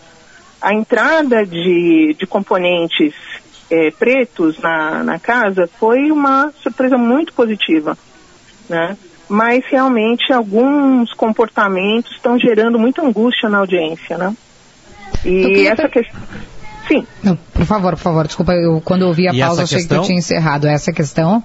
[0.62, 3.14] a entrada de, de componentes
[3.70, 7.98] é, pretos na, na casa foi uma surpresa muito positiva,
[8.70, 8.98] né?
[9.30, 14.34] Mas realmente alguns comportamentos estão gerando muita angústia na audiência, né?
[15.26, 15.92] E essa per...
[15.92, 16.22] questão.
[16.88, 17.06] Sim.
[17.22, 19.98] Não, por favor, por favor, desculpa, eu, quando eu ouvi a e pausa achei questão?
[19.98, 20.68] que eu tinha encerrado.
[20.68, 21.44] Essa questão?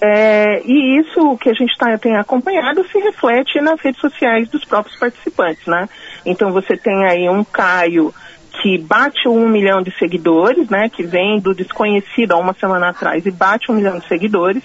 [0.00, 4.64] É, e isso que a gente tá, tem acompanhado se reflete nas redes sociais dos
[4.64, 5.88] próprios participantes, né?
[6.24, 8.14] Então você tem aí um Caio
[8.62, 13.24] que bate um milhão de seguidores, né, que vem do desconhecido há uma semana atrás
[13.26, 14.62] e bate um milhão de seguidores.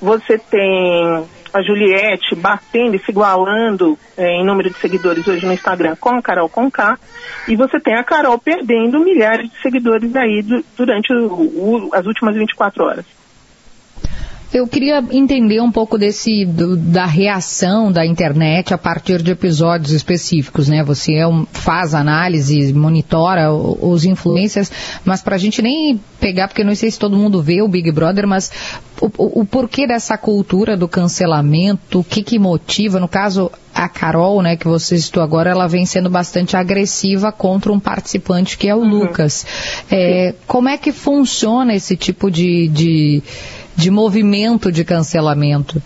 [0.00, 5.52] Você tem a Juliette batendo e se igualando é, em número de seguidores hoje no
[5.52, 6.98] Instagram com a Carol Conká.
[7.46, 12.06] E você tem a Carol perdendo milhares de seguidores aí do, durante o, o, as
[12.06, 13.21] últimas 24 horas.
[14.52, 19.92] Eu queria entender um pouco desse do, da reação da internet a partir de episódios
[19.92, 20.84] específicos, né?
[20.84, 24.70] Você é um, faz análise, monitora os influencers,
[25.06, 27.90] mas para a gente nem pegar, porque não sei se todo mundo vê o Big
[27.90, 28.52] Brother, mas
[29.00, 33.88] o, o, o porquê dessa cultura do cancelamento, o que que motiva, no caso a
[33.88, 38.68] Carol, né, que você citou agora, ela vem sendo bastante agressiva contra um participante que
[38.68, 38.88] é o uhum.
[38.88, 39.46] Lucas.
[39.90, 43.22] É, como é que funciona esse tipo de, de
[43.76, 45.82] de movimento de cancelamento?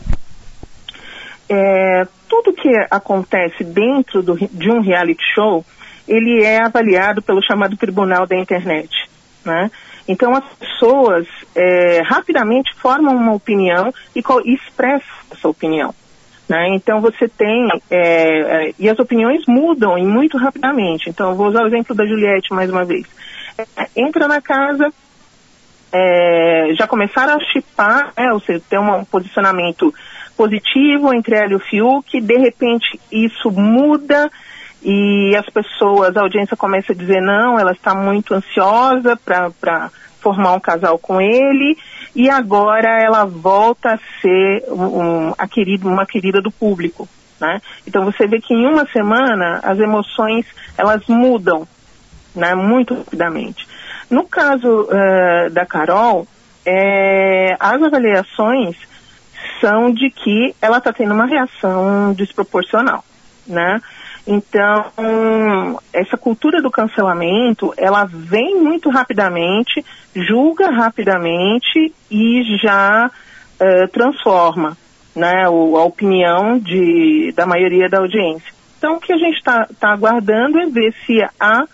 [1.49, 5.65] É, tudo que acontece dentro do, de um reality show,
[6.07, 8.91] ele é avaliado pelo chamado tribunal da internet,
[9.45, 9.71] né?
[10.09, 14.23] Então as pessoas é, rapidamente formam uma opinião e,
[14.53, 15.95] expressam essa opinião.
[16.49, 16.77] Né?
[16.77, 21.11] Então você tem, é, é, e as opiniões mudam e muito rapidamente.
[21.11, 23.05] Então vou usar o exemplo da Juliette mais uma vez.
[23.59, 24.93] É, entra na casa,
[25.93, 29.93] é, já começaram a chipar, né, ou seja, ter um posicionamento
[30.37, 34.31] positivo entre ela e o Fiuk, de repente isso muda
[34.83, 40.53] e as pessoas, a audiência começa a dizer não, ela está muito ansiosa para formar
[40.53, 41.77] um casal com ele
[42.15, 47.09] e agora ela volta a ser um, a querida, uma querida do público.
[47.41, 47.61] Né?
[47.87, 50.47] Então você vê que em uma semana as emoções
[50.77, 51.67] elas mudam
[52.35, 53.67] né, muito rapidamente.
[54.11, 56.27] No caso uh, da Carol,
[56.65, 58.77] é, as avaliações
[59.61, 63.05] são de que ela está tendo uma reação desproporcional,
[63.47, 63.81] né?
[64.27, 69.85] Então, essa cultura do cancelamento, ela vem muito rapidamente,
[70.17, 74.77] julga rapidamente e já uh, transforma
[75.15, 78.53] né, o, a opinião de, da maioria da audiência.
[78.77, 81.65] Então, o que a gente está tá aguardando é ver se há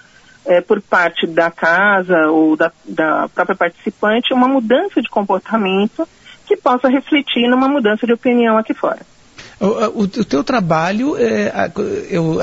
[0.47, 6.07] é, por parte da casa ou da, da própria participante uma mudança de comportamento
[6.47, 9.01] que possa refletir numa mudança de opinião aqui fora.
[9.61, 11.71] O, o, o teu trabalho é
[12.11, 12.41] eu,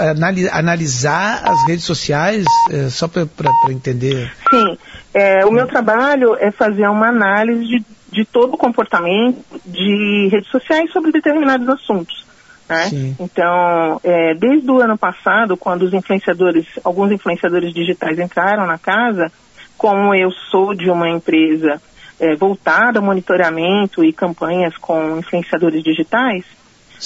[0.52, 3.26] analisar as redes sociais, é, só para
[3.70, 4.32] entender?
[4.50, 4.78] Sim,
[5.14, 10.50] é, o meu trabalho é fazer uma análise de, de todo o comportamento de redes
[10.50, 12.29] sociais sobre determinados assuntos.
[12.70, 13.16] Né?
[13.20, 19.32] Então, é, desde o ano passado, quando os influenciadores, alguns influenciadores digitais entraram na casa,
[19.78, 21.82] como eu sou de uma empresa
[22.20, 26.46] é, voltada ao monitoramento e campanhas com influenciadores digitais,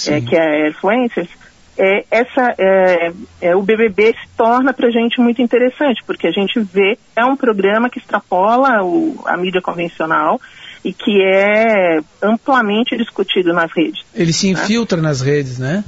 [0.08, 1.28] é, que é Influencers,
[1.76, 6.30] é, essa, é, é, o BBB se torna para a gente muito interessante, porque a
[6.30, 10.40] gente vê, é um programa que extrapola o, a mídia convencional
[10.84, 14.02] e que é amplamente discutido nas redes.
[14.14, 14.52] Ele se né?
[14.52, 15.08] infiltra né?
[15.08, 15.82] nas redes, né?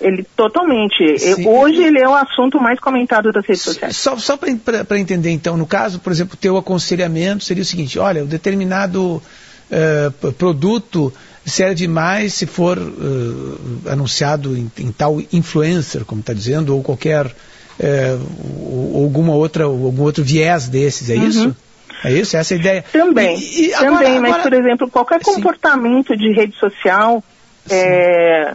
[0.00, 1.18] Ele totalmente.
[1.18, 1.46] Sim.
[1.46, 3.96] Hoje ele é o assunto mais comentado das redes sociais.
[3.96, 8.24] Só, só para entender, então, no caso, por exemplo, teu aconselhamento seria o seguinte: olha,
[8.24, 9.22] o determinado
[9.70, 11.12] uh, produto
[11.44, 13.58] serve mais se for uh,
[13.88, 20.02] anunciado em, em, tal influencer, como está dizendo, ou qualquer uh, alguma outra, ou algum
[20.02, 21.26] outro viés desses, é uhum.
[21.28, 21.56] isso?
[22.04, 22.36] É isso?
[22.36, 22.84] Essa é a ideia?
[22.92, 23.38] Também.
[23.38, 24.42] E, e também, agora, mas, agora...
[24.42, 26.18] por exemplo, qualquer comportamento Sim.
[26.18, 27.22] de rede social
[27.70, 28.54] é,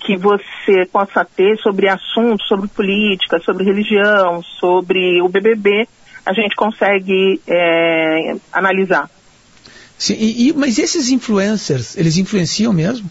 [0.00, 5.86] que você possa ter sobre assuntos, sobre política, sobre religião, sobre o BBB,
[6.24, 9.10] a gente consegue é, analisar.
[9.98, 13.10] Sim, e, mas esses influencers, eles influenciam mesmo?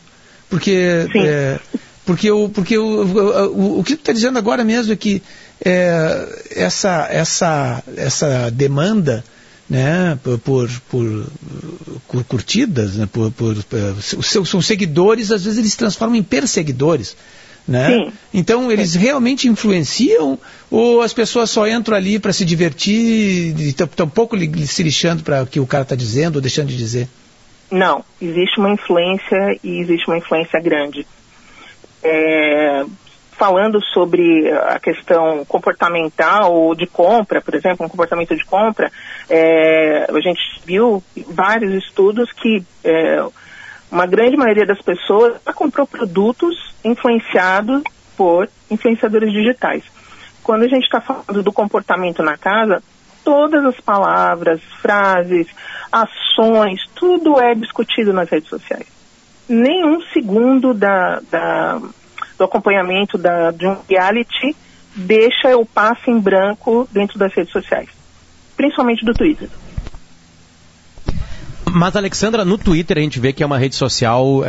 [0.50, 1.60] Porque, é,
[2.06, 5.22] porque, o, porque o, o, o que tu está dizendo agora mesmo é que
[5.64, 9.24] é, essa, essa, essa demanda
[9.70, 11.28] né, por, por,
[12.08, 13.56] por curtidas, né, por, por,
[14.18, 17.16] os seus são seguidores, às vezes eles se transformam em perseguidores.
[17.68, 18.14] Né?
[18.34, 20.40] Então eles realmente influenciam
[20.72, 25.22] ou as pessoas só entram ali para se divertir e estão um pouco se lixando
[25.22, 27.10] para o que o cara está dizendo ou deixando de dizer?
[27.70, 31.06] Não, existe uma influência e existe uma influência grande.
[32.02, 32.86] É,
[33.38, 38.92] falando sobre a questão comportamental ou de compra, por exemplo, um comportamento de compra,
[39.30, 43.24] é, a gente viu vários estudos que é,
[43.92, 47.84] uma grande maioria das pessoas já comprou produtos influenciados
[48.18, 49.84] por influenciadores digitais.
[50.44, 52.82] Quando a gente está falando do comportamento na casa,
[53.24, 55.48] todas as palavras, frases,
[55.92, 58.88] ações, tudo é discutido nas redes sociais.
[59.48, 61.80] Nenhum segundo da, da
[62.38, 64.56] do acompanhamento da, de um reality
[64.96, 67.90] deixa o passe em branco dentro das redes sociais,
[68.56, 69.50] principalmente do Twitter.
[71.72, 74.44] Mas, Alexandra, no Twitter a gente vê que é uma rede social uh,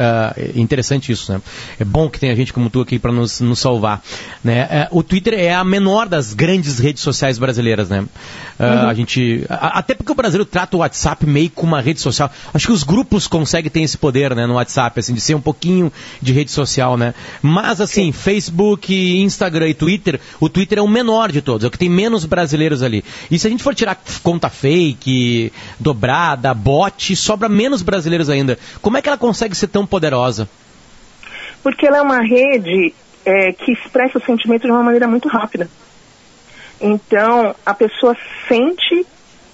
[0.55, 1.41] interessante isso, né?
[1.79, 4.03] É bom que tenha gente como tu aqui para nos, nos salvar.
[4.43, 4.89] Né?
[4.91, 8.01] Uh, o Twitter é a menor das grandes redes sociais brasileiras, né?
[8.01, 8.89] Uh, uhum.
[8.89, 9.45] A gente.
[9.49, 12.31] A, até porque o Brasil trata o WhatsApp meio como uma rede social.
[12.53, 15.41] Acho que os grupos conseguem ter esse poder, né, no WhatsApp, assim, de ser um
[15.41, 17.15] pouquinho de rede social, né?
[17.43, 18.13] Mas assim, Sim.
[18.13, 21.89] Facebook, Instagram e Twitter, o Twitter é o menor de todos, é o que tem
[21.89, 23.05] menos brasileiros ali.
[23.31, 28.59] E se a gente for tirar conta fake, dobrada, bot, sobra menos brasileiros ainda.
[28.81, 30.49] Como é que ela consegue ser tão poderosa?
[31.63, 32.95] Porque ela é uma rede
[33.25, 35.69] é, que expressa o sentimento de uma maneira muito rápida.
[36.81, 38.17] Então, a pessoa
[38.47, 39.07] sente,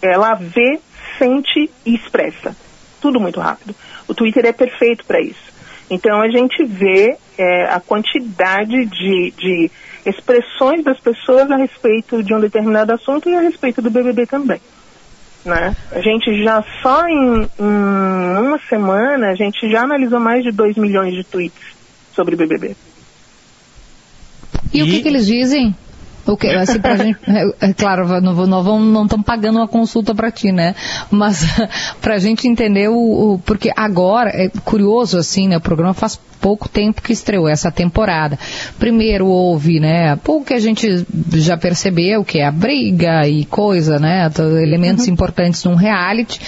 [0.02, 0.78] ela vê,
[1.18, 2.54] sente e expressa.
[3.00, 3.74] Tudo muito rápido.
[4.06, 5.52] O Twitter é perfeito para isso.
[5.90, 9.70] Então, a gente vê é, a quantidade de, de
[10.06, 14.60] expressões das pessoas a respeito de um determinado assunto e a respeito do BBB também.
[15.44, 15.76] Né?
[15.92, 20.76] A gente já só em, em, uma semana, a gente já analisou mais de 2
[20.76, 21.74] milhões de tweets
[22.14, 22.74] sobre BBB.
[24.72, 24.82] E, e...
[24.82, 25.74] o que, que eles dizem?
[26.26, 29.68] O que, assim, pra gente, é, é, claro, não, nós vamos, não estamos pagando uma
[29.68, 30.74] consulta para ti, né?
[31.10, 31.44] Mas
[32.00, 35.58] para a gente entender o, o, porque agora é curioso assim, né?
[35.58, 38.38] O programa faz pouco tempo que estreou essa temporada.
[38.78, 43.98] Primeiro houve, né, pouco que a gente já percebeu, que é a briga e coisa,
[43.98, 44.30] né,
[44.62, 45.14] elementos uhum.
[45.14, 46.38] importantes num reality.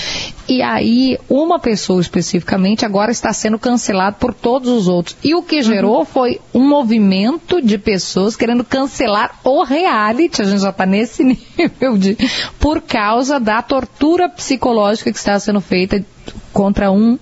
[0.46, 5.16] E aí, uma pessoa especificamente agora está sendo cancelada por todos os outros.
[5.24, 6.04] E o que gerou uhum.
[6.04, 11.24] foi um movimento de pessoas querendo cancelar o reality, a gente já está nesse
[11.56, 12.18] nível de,
[12.61, 16.04] por causa da tortura psicológica que está sendo feita
[16.52, 17.18] contra um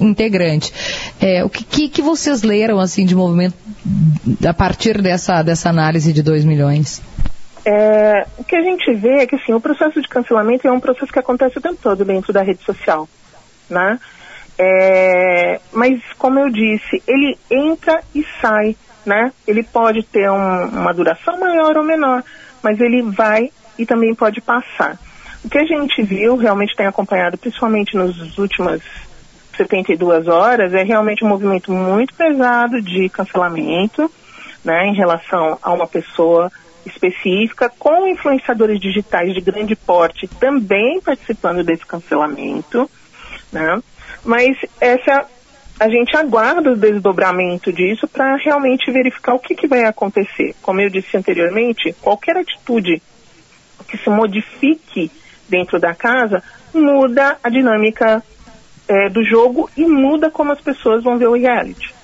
[0.00, 0.72] integrante.
[1.20, 3.54] É, o que, que vocês leram assim de movimento
[4.46, 7.02] a partir dessa, dessa análise de 2 milhões?
[7.64, 10.80] É, o que a gente vê é que assim, o processo de cancelamento é um
[10.80, 13.08] processo que acontece o tempo todo dentro da rede social.
[13.68, 13.98] Né?
[14.58, 18.76] É, mas, como eu disse, ele entra e sai.
[19.04, 19.32] Né?
[19.46, 22.22] Ele pode ter um, uma duração maior ou menor,
[22.62, 24.98] mas ele vai e também pode passar.
[25.44, 28.82] O que a gente viu, realmente tem acompanhado, principalmente nas últimas
[29.58, 34.10] 72 horas é realmente um movimento muito pesado de cancelamento,
[34.64, 36.50] né, em relação a uma pessoa
[36.86, 42.90] específica, com influenciadores digitais de grande porte também participando desse cancelamento,
[43.52, 43.80] né?
[44.24, 45.26] Mas essa
[45.80, 50.54] a gente aguarda o desdobramento disso para realmente verificar o que, que vai acontecer.
[50.60, 53.00] Como eu disse anteriormente, qualquer atitude
[53.86, 55.10] que se modifique
[55.48, 56.42] dentro da casa
[56.74, 58.22] muda a dinâmica
[58.88, 61.94] é, do jogo e muda como as pessoas vão ver o reality.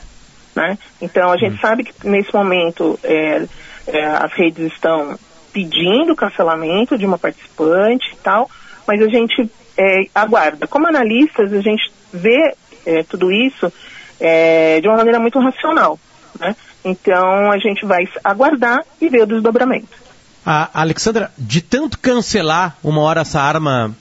[0.54, 0.78] Né?
[1.00, 1.60] Então a gente hum.
[1.60, 3.46] sabe que nesse momento é,
[3.86, 5.18] é, as redes estão
[5.52, 8.50] pedindo cancelamento de uma participante e tal,
[8.86, 10.66] mas a gente é, aguarda.
[10.66, 12.54] Como analistas, a gente vê
[12.86, 13.72] é, tudo isso
[14.20, 15.98] é, de uma maneira muito racional.
[16.38, 16.54] Né?
[16.84, 20.04] Então a gente vai aguardar e ver o desdobramento.
[20.44, 23.96] A Alexandra, de tanto cancelar, uma hora essa arma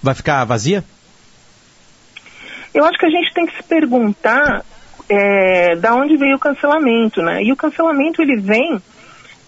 [0.00, 0.84] vai ficar vazia?
[2.78, 4.64] Eu acho que a gente tem que se perguntar
[5.08, 7.42] é, da onde veio o cancelamento, né?
[7.42, 8.80] E o cancelamento ele vem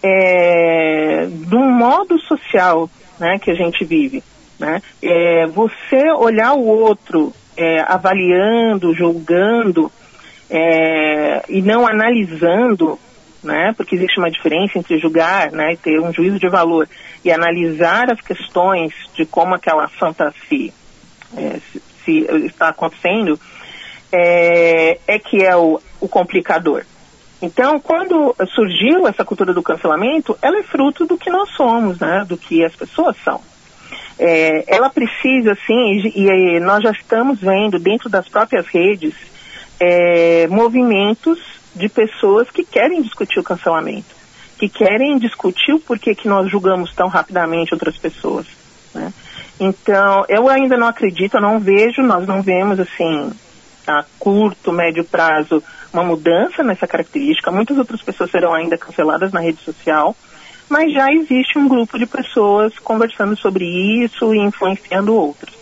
[0.02, 2.90] é, um modo social,
[3.20, 4.24] né, que a gente vive,
[4.58, 4.82] né?
[5.00, 9.92] É, você olhar o outro é, avaliando, julgando,
[10.50, 12.98] é, e não analisando,
[13.44, 16.88] né, porque existe uma diferença entre julgar né, e ter um juízo de valor
[17.24, 20.32] e analisar as questões de como aquela ação está
[21.36, 21.80] é, se,
[22.46, 23.38] está acontecendo,
[24.12, 26.84] é, é que é o, o complicador.
[27.42, 32.24] Então, quando surgiu essa cultura do cancelamento, ela é fruto do que nós somos, né?
[32.28, 33.40] Do que as pessoas são.
[34.18, 39.14] É, ela precisa, sim, e, e, nós já estamos vendo dentro das próprias redes
[39.80, 41.38] é, movimentos
[41.74, 44.14] de pessoas que querem discutir o cancelamento,
[44.58, 48.46] que querem discutir o porquê que nós julgamos tão rapidamente outras pessoas.
[48.94, 49.10] Né?
[49.60, 53.30] Então, eu ainda não acredito, eu não vejo, nós não vemos assim
[53.86, 57.50] a curto, médio prazo uma mudança nessa característica.
[57.50, 60.16] Muitas outras pessoas serão ainda canceladas na rede social,
[60.68, 63.64] mas já existe um grupo de pessoas conversando sobre
[64.02, 65.59] isso e influenciando outros.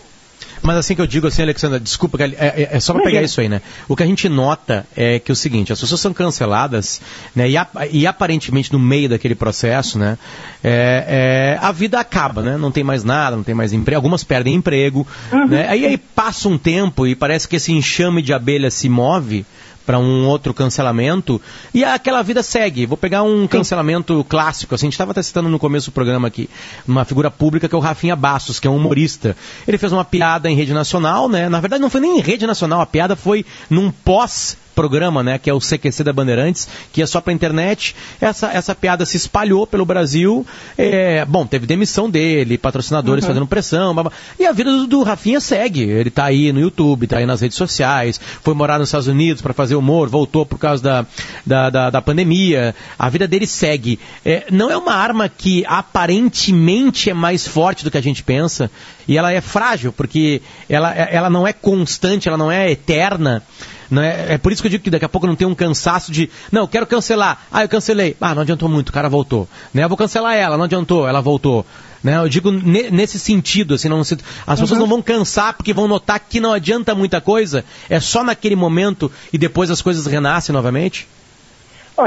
[0.69, 3.41] Mas assim que eu digo assim, Alexandra, desculpa, é, é, é só para pegar isso
[3.41, 3.59] aí, né?
[3.87, 7.01] O que a gente nota é que é o seguinte, as pessoas são canceladas,
[7.35, 7.49] né?
[7.49, 7.55] E,
[7.91, 10.15] e aparentemente no meio daquele processo, né?
[10.63, 12.55] É, é, a vida acaba, né?
[12.55, 15.47] Não tem mais nada, não tem mais emprego, algumas perdem emprego, uhum.
[15.47, 15.67] né?
[15.69, 19.47] Aí, aí passa um tempo e parece que esse enxame de abelha se move,
[19.89, 21.41] para um outro cancelamento
[21.73, 22.85] e aquela vida segue.
[22.85, 26.27] Vou pegar um cancelamento clássico, assim, a gente estava até citando no começo do programa
[26.27, 26.47] aqui,
[26.87, 29.35] uma figura pública que é o Rafinha Bastos, que é um humorista.
[29.67, 31.49] Ele fez uma piada em rede nacional, né?
[31.49, 35.37] Na verdade não foi nem em rede nacional, a piada foi num pós programa, né,
[35.37, 37.93] que é o CQC da Bandeirantes, que é só para internet.
[38.21, 40.47] Essa, essa piada se espalhou pelo Brasil.
[40.77, 43.27] É, bom, teve demissão dele, patrocinadores uhum.
[43.27, 43.93] fazendo pressão.
[43.93, 44.11] Blá, blá.
[44.39, 45.81] E a vida do, do Rafinha segue.
[45.81, 49.41] Ele está aí no YouTube, está aí nas redes sociais, foi morar nos Estados Unidos
[49.41, 51.05] para fazer humor, voltou por causa da,
[51.45, 52.73] da, da, da pandemia.
[52.97, 53.99] A vida dele segue.
[54.23, 58.71] É, não é uma arma que aparentemente é mais forte do que a gente pensa.
[59.07, 63.43] E ela é frágil, porque ela, ela não é constante, ela não é eterna.
[63.91, 66.11] É, é por isso que eu digo que daqui a pouco não tem um cansaço
[66.11, 67.43] de, não, eu quero cancelar.
[67.51, 68.15] Ah, eu cancelei.
[68.21, 69.47] Ah, não adiantou muito, o cara voltou.
[69.73, 69.83] Né?
[69.83, 71.65] Eu vou cancelar ela, não adiantou, ela voltou.
[72.03, 72.17] Né?
[72.17, 74.79] Eu digo ne, nesse sentido, assim, não, as pessoas uhum.
[74.79, 79.11] não vão cansar porque vão notar que não adianta muita coisa, é só naquele momento
[79.33, 81.07] e depois as coisas renascem novamente?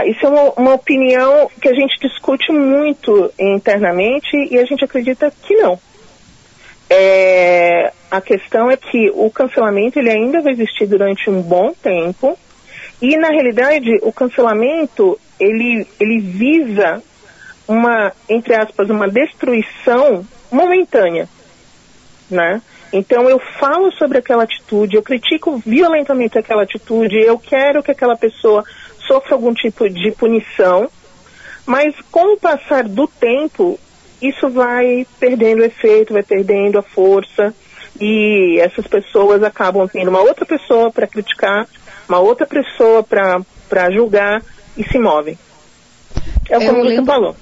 [0.06, 5.30] isso é uma, uma opinião que a gente discute muito internamente e a gente acredita
[5.42, 5.78] que não.
[6.94, 12.38] É, a questão é que o cancelamento ele ainda vai existir durante um bom tempo
[13.00, 17.02] e na realidade o cancelamento ele, ele visa
[17.66, 21.26] uma entre aspas uma destruição momentânea,
[22.30, 22.60] né?
[22.92, 28.18] Então eu falo sobre aquela atitude, eu critico violentamente aquela atitude, eu quero que aquela
[28.18, 28.64] pessoa
[29.06, 30.90] sofra algum tipo de punição,
[31.64, 33.80] mas com o passar do tempo
[34.22, 37.52] isso vai perdendo efeito, vai perdendo a força
[38.00, 41.66] e essas pessoas acabam tendo uma outra pessoa para criticar,
[42.08, 44.42] uma outra pessoa para julgar
[44.76, 45.36] e se movem.
[46.48, 47.36] É como você lembro, falou.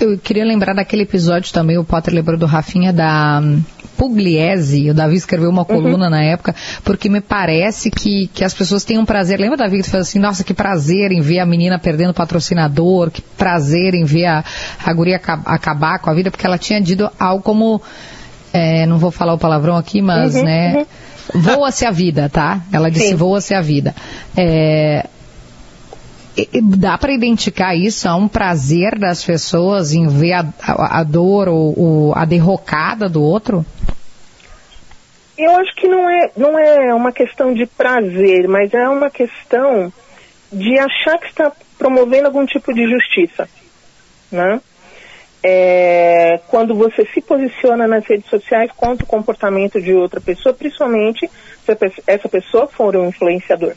[0.00, 3.40] Eu queria lembrar daquele episódio também, o Potter lembrou do Rafinha da
[3.96, 5.66] Pugliese, o Davi escreveu uma uhum.
[5.66, 6.10] coluna uhum.
[6.10, 9.38] na época, porque me parece que, que as pessoas têm um prazer.
[9.38, 13.10] Lembra, Davi, que tu falou assim, nossa, que prazer em ver a menina perdendo patrocinador,
[13.10, 14.44] que prazer em ver a,
[14.84, 17.80] a guria acabar com a vida, porque ela tinha dito algo como
[18.52, 20.86] é, não vou falar o palavrão aqui, mas, uhum, né,
[21.34, 21.40] uhum.
[21.40, 22.60] voa-se a vida, tá?
[22.70, 23.94] Ela disse voa-se a vida.
[24.36, 25.06] É,
[26.62, 28.08] dá para identificar isso?
[28.08, 33.08] Há um prazer das pessoas em ver a, a, a dor ou, ou, a derrocada
[33.08, 33.64] do outro?
[35.36, 39.92] Eu acho que não é, não é uma questão de prazer, mas é uma questão
[40.52, 43.48] de achar que está promovendo algum tipo de justiça,
[44.30, 44.60] né?
[45.42, 51.28] é, quando você se posiciona nas redes sociais contra o comportamento de outra pessoa, principalmente
[51.64, 53.74] se essa pessoa for um influenciador.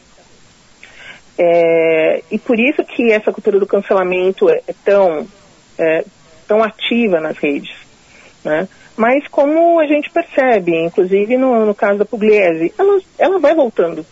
[1.38, 5.28] É, e por isso que essa cultura do cancelamento é, tão,
[5.78, 6.06] é,
[6.48, 7.76] tão ativa nas redes.
[8.43, 8.67] Né?
[8.95, 14.06] Mas como a gente percebe, inclusive no, no caso da Pugliese, ela, ela vai voltando.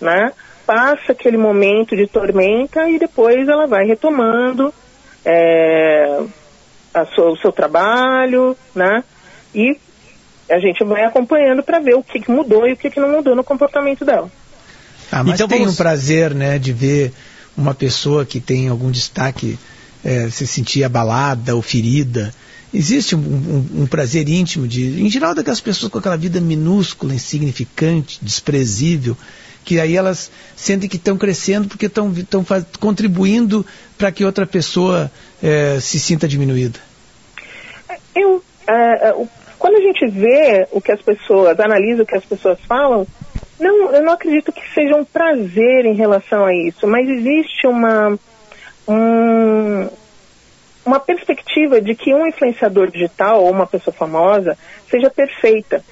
[0.00, 0.32] Né?
[0.64, 4.72] Passa aquele momento de tormenta e depois ela vai retomando.
[5.24, 6.22] É,
[7.14, 9.02] sua, o seu trabalho, né?
[9.54, 9.76] E
[10.50, 13.10] a gente vai acompanhando para ver o que, que, mudou e o que, que, não
[13.10, 14.30] mudou no comportamento dela.
[15.12, 15.74] Ah, mas então tem vamos...
[15.74, 17.12] um prazer, né, de ver
[17.54, 19.58] uma pessoa que tem algum destaque
[20.02, 22.34] é, se sentir abalada ou ferida.
[22.72, 27.14] Existe um, um, um, prazer íntimo de, em geral, daquelas pessoas com aquela vida minúscula,
[27.14, 29.14] insignificante, desprezível,
[29.62, 32.10] que aí elas sentem que estão crescendo porque estão
[32.80, 33.64] contribuindo
[33.98, 36.80] para que outra pessoa é, se sinta diminuída?
[38.16, 39.14] Eu, é,
[39.58, 43.06] quando a gente vê o que as pessoas, analisa o que as pessoas falam,
[43.58, 48.18] Não, eu não acredito que seja um prazer em relação a isso, mas existe uma,
[48.88, 49.88] um,
[50.84, 54.56] uma perspectiva de que um influenciador digital ou uma pessoa famosa
[54.90, 55.84] seja perfeita.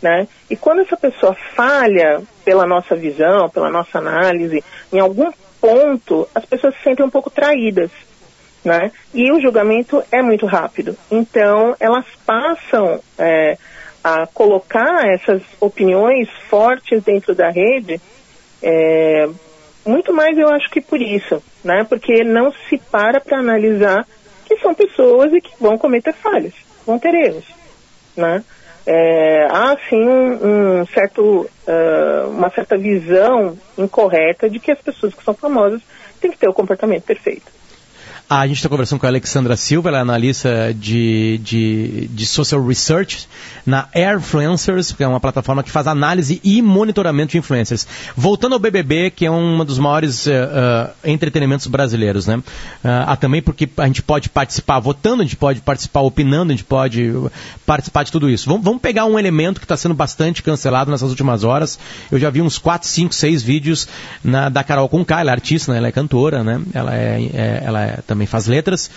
[0.00, 0.26] Né?
[0.50, 4.62] E quando essa pessoa falha pela nossa visão, pela nossa análise,
[4.92, 5.30] em algum
[5.60, 7.90] ponto, as pessoas se sentem um pouco traídas.
[8.64, 8.92] Né?
[9.14, 10.96] E o julgamento é muito rápido.
[11.10, 13.56] Então, elas passam é,
[14.02, 18.00] a colocar essas opiniões fortes dentro da rede,
[18.62, 19.28] é,
[19.84, 21.84] muito mais eu acho que por isso, né?
[21.88, 24.06] porque não se para para analisar
[24.46, 26.54] que são pessoas e que vão cometer falhas,
[26.86, 27.44] vão ter erros.
[28.16, 28.44] Né?
[28.86, 35.14] é, há sim um, um certo, uh, uma certa visão incorreta de que as pessoas
[35.14, 35.80] que são famosas
[36.20, 37.50] têm que ter o comportamento perfeito.
[38.34, 42.66] A gente está conversando com a Alexandra Silva, ela é analista de, de, de social
[42.66, 43.28] research
[43.66, 47.86] na Airfluencers, que é uma plataforma que faz análise e monitoramento de influencers.
[48.16, 50.30] Voltando ao BBB, que é um dos maiores uh,
[51.04, 52.36] entretenimentos brasileiros, né?
[52.36, 56.64] Uh, também porque a gente pode participar votando, a gente pode participar opinando, a gente
[56.64, 57.14] pode
[57.66, 58.48] participar de tudo isso.
[58.48, 61.78] Vamos, vamos pegar um elemento que está sendo bastante cancelado nessas últimas horas.
[62.10, 63.86] Eu já vi uns 4, 5, 6 vídeos
[64.24, 65.78] na, da Carol Conká, ela é artista, né?
[65.78, 66.62] ela é cantora, né?
[66.72, 68.90] Ela é, é ela é também também faz letras,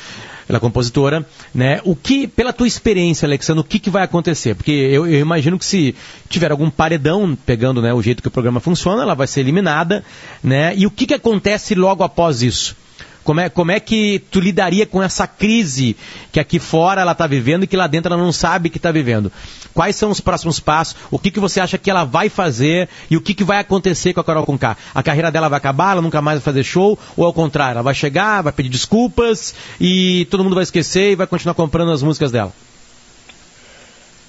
[0.47, 1.81] ela é compositora, né?
[1.83, 4.55] O que, pela tua experiência, Alexandre, o que, que vai acontecer?
[4.55, 5.95] Porque eu, eu, imagino que se
[6.29, 10.03] tiver algum paredão, pegando né, o jeito que o programa funciona, ela vai ser eliminada,
[10.43, 10.73] né?
[10.75, 12.75] E o que, que acontece logo após isso?
[13.23, 15.97] Como é, como é que tu lidaria com essa crise
[16.31, 18.91] que aqui fora ela está vivendo e que lá dentro ela não sabe que está
[18.91, 19.31] vivendo?
[19.75, 20.95] Quais são os próximos passos?
[21.11, 24.13] O que, que você acha que ela vai fazer e o que, que vai acontecer
[24.13, 24.77] com a Carol Conká?
[24.95, 26.97] A carreira dela vai acabar, ela nunca mais vai fazer show?
[27.17, 31.15] Ou ao contrário, ela vai chegar, vai pedir desculpas e todo mundo vai esquecer e
[31.15, 32.53] vai continuar comprando as músicas dela?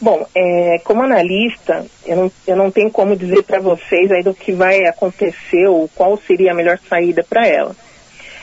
[0.01, 4.35] Bom, é, como analista, eu não, eu não tenho como dizer para vocês aí do
[4.35, 7.77] que vai acontecer ou qual seria a melhor saída para ela.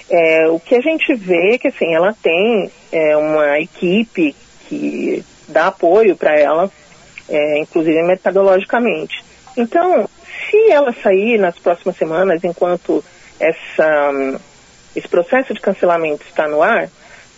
[0.09, 4.33] É, o que a gente vê é que assim, ela tem é, uma equipe
[4.69, 6.71] que dá apoio para ela,
[7.29, 9.23] é, inclusive metodologicamente.
[9.55, 10.09] Então,
[10.49, 13.03] se ela sair nas próximas semanas, enquanto
[13.39, 14.39] essa,
[14.95, 16.89] esse processo de cancelamento está no ar,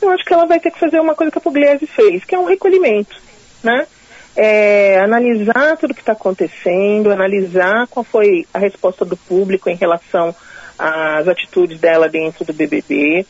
[0.01, 2.35] eu acho que ela vai ter que fazer uma coisa que a Pugliese fez, que
[2.35, 3.15] é um recolhimento,
[3.63, 3.87] né?
[4.35, 9.75] É, analisar tudo o que está acontecendo, analisar qual foi a resposta do público em
[9.75, 10.35] relação
[10.77, 13.25] as atitudes dela dentro do BBB,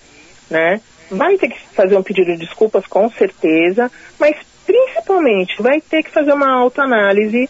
[0.49, 0.81] né?
[1.09, 4.35] Vai ter que fazer um pedido de desculpas com certeza, mas
[4.65, 7.49] principalmente vai ter que fazer uma autoanálise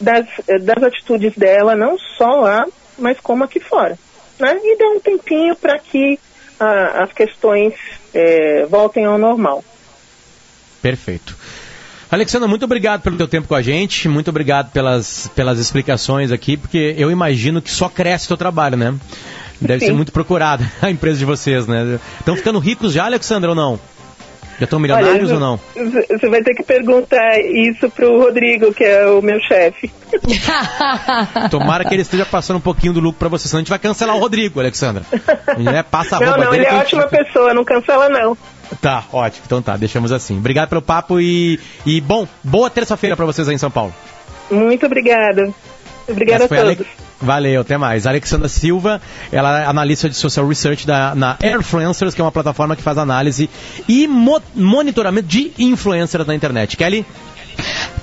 [0.00, 0.26] das,
[0.62, 2.66] das atitudes dela, não só lá,
[2.98, 3.98] mas como aqui fora,
[4.38, 4.58] né?
[4.62, 6.18] E dar um tempinho para que
[6.58, 7.74] ah, as questões
[8.12, 9.64] eh, voltem ao normal.
[10.80, 11.36] Perfeito.
[12.10, 16.56] Alexandra, muito obrigado pelo teu tempo com a gente, muito obrigado pelas, pelas explicações aqui,
[16.56, 18.94] porque eu imagino que só cresce o teu trabalho, né?
[19.60, 19.86] Deve Sim.
[19.86, 21.98] ser muito procurada a empresa de vocês, né?
[22.20, 23.80] Estão ficando ricos já, Alexandra, ou não?
[24.58, 25.60] Já estão milionários Olha, ou não?
[25.74, 29.90] Você vai ter que perguntar isso pro Rodrigo, que é o meu chefe.
[31.50, 33.78] Tomara que ele esteja passando um pouquinho do lucro para você, senão a gente vai
[33.78, 35.02] cancelar o Rodrigo, Alexandra.
[35.74, 38.36] É, passa a não, não, ele é ótima pessoa, não cancela não.
[38.80, 39.42] Tá, ótimo.
[39.46, 40.38] Então tá, deixamos assim.
[40.38, 43.94] Obrigado pelo papo e, e bom, boa terça-feira para vocês aí em São Paulo.
[44.50, 45.52] Muito obrigada.
[46.08, 46.62] Obrigada a todos.
[46.62, 46.86] Ale...
[47.20, 48.06] Valeu, até mais.
[48.06, 49.00] Alexandra Silva,
[49.32, 52.98] ela é analista de social research da, na Airfluencers, que é uma plataforma que faz
[52.98, 53.48] análise
[53.88, 56.76] e mo monitoramento de influencers na internet.
[56.76, 57.06] Kelly?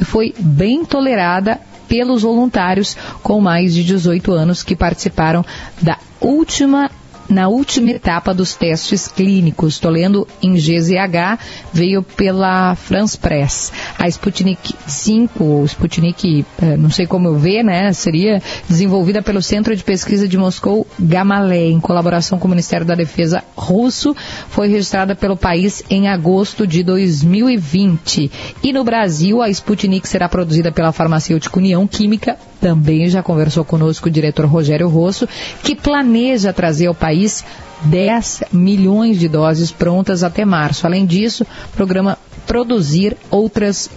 [0.00, 5.44] e foi bem tolerada pelos voluntários com mais de 18 anos que participaram
[5.82, 6.90] da última
[7.30, 9.74] na última etapa dos testes clínicos.
[9.74, 11.38] Estou lendo em GZH,
[11.72, 13.72] veio pela France Press.
[13.96, 19.40] A Sputnik 5, ou Sputnik, eh, não sei como eu ver, né, seria desenvolvida pelo
[19.40, 24.14] Centro de Pesquisa de Moscou Gamalé, em colaboração com o Ministério da Defesa russo,
[24.48, 28.30] foi registrada pelo país em agosto de 2020.
[28.62, 34.08] E no Brasil, a Sputnik será produzida pela farmacêutica União Química também já conversou conosco
[34.08, 35.28] o diretor Rogério Rosso,
[35.62, 37.44] que planeja trazer ao país
[37.82, 40.86] 10 milhões de doses prontas até março.
[40.86, 43.90] Além disso, programa produzir outras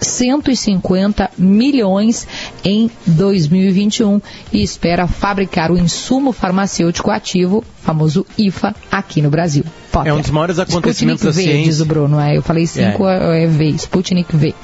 [0.00, 2.26] 150 milhões
[2.64, 4.20] em 2021
[4.52, 9.64] e espera fabricar o insumo farmacêutico ativo, famoso IFA, aqui no Brasil.
[9.92, 10.10] Potter.
[10.10, 11.70] É um dos maiores acontecimentos Sputnik da v, ciência.
[11.70, 12.18] diz o Bruno.
[12.18, 13.44] É, eu falei 5 é.
[13.44, 14.54] é V, Sputnik V.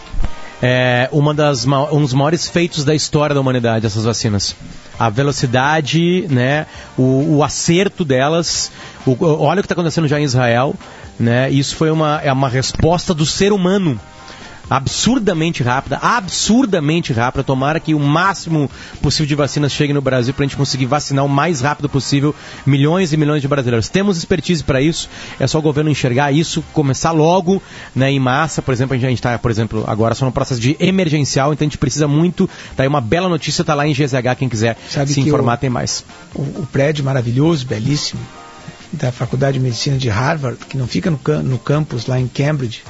[0.63, 4.57] É uma das, um dos maiores feitos da história da humanidade, essas vacinas.
[4.99, 8.71] A velocidade, né, o, o acerto delas.
[9.07, 10.75] O, olha o que está acontecendo já em Israel.
[11.19, 14.01] Né, isso foi uma, é uma resposta do ser humano
[14.69, 17.45] absurdamente rápida, absurdamente rápida.
[17.45, 21.25] Tomara que o máximo possível de vacinas chegue no Brasil para a gente conseguir vacinar
[21.25, 23.89] o mais rápido possível milhões e milhões de brasileiros.
[23.89, 25.09] Temos expertise para isso,
[25.39, 27.63] é só o governo enxergar isso, começar logo
[27.95, 28.61] né, em massa.
[28.61, 31.69] Por exemplo, a gente está, por exemplo, agora só no processo de emergencial, então a
[31.69, 32.49] gente precisa muito.
[32.77, 35.71] Daí uma bela notícia está lá em GZH, quem quiser Sabe se informar o, tem
[35.71, 36.05] mais.
[36.35, 38.21] O, o prédio maravilhoso, belíssimo,
[38.93, 42.83] da Faculdade de Medicina de Harvard, que não fica no, no campus lá em Cambridge,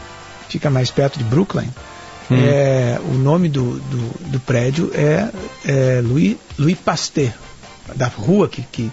[0.48, 1.68] fica mais perto de Brooklyn.
[2.30, 2.36] Hum.
[2.36, 5.28] É, o nome do, do, do prédio é,
[5.64, 7.32] é, Louis, Louis Pasteur,
[7.94, 8.90] da rua que, que,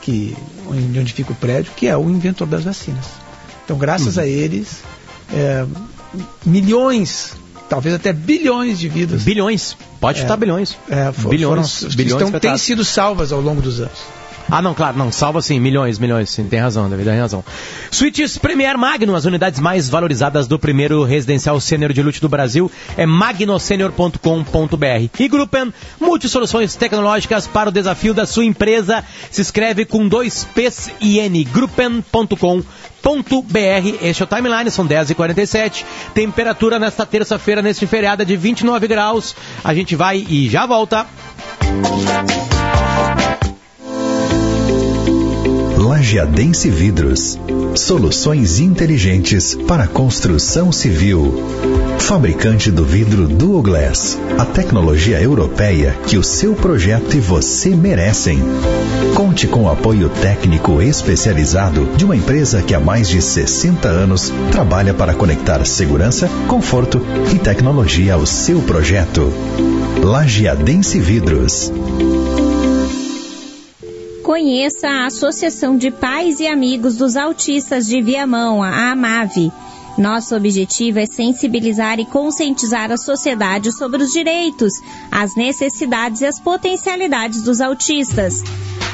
[0.00, 0.36] que,
[0.68, 3.06] onde fica o prédio, que é o inventor das vacinas.
[3.64, 4.20] Então, graças hum.
[4.20, 4.82] a eles,
[5.32, 5.66] é,
[6.44, 7.32] milhões,
[7.68, 9.22] talvez até bilhões de vidas.
[9.22, 10.76] Bilhões, pode estar é, bilhões.
[10.88, 14.19] É, bilhões, foram, bilhões estão, têm sido salvas ao longo dos anos.
[14.50, 17.44] Ah, não, claro, não, salva sim, milhões, milhões, sim, tem razão, David, tem razão.
[17.90, 22.70] Suítes Premier Magno, as unidades mais valorizadas do primeiro residencial sênior de luxo do Brasil,
[22.96, 25.08] é magnosenior.com.br.
[25.18, 30.90] E Gruppen, multisoluções tecnológicas para o desafio da sua empresa, se escreve com dois P's
[31.00, 32.64] e N, gruppen.com.br.
[34.02, 35.84] Este é o timeline, são 10h47.
[36.12, 39.36] Temperatura nesta terça-feira, neste feriado, é de 29 graus.
[39.62, 41.06] A gente vai e já volta.
[45.90, 47.36] Lajeadense Vidros.
[47.74, 51.44] Soluções inteligentes para construção civil.
[51.98, 54.16] Fabricante do vidro Duo Glass.
[54.38, 58.38] A tecnologia europeia que o seu projeto e você merecem.
[59.16, 64.32] Conte com o apoio técnico especializado de uma empresa que há mais de 60 anos
[64.52, 69.32] trabalha para conectar segurança, conforto e tecnologia ao seu projeto.
[70.04, 71.72] Lajeadense Vidros.
[74.30, 79.50] Conheça a Associação de Pais e Amigos dos Autistas de Viamão, a AMAVE.
[79.98, 84.74] Nosso objetivo é sensibilizar e conscientizar a sociedade sobre os direitos,
[85.10, 88.40] as necessidades e as potencialidades dos autistas.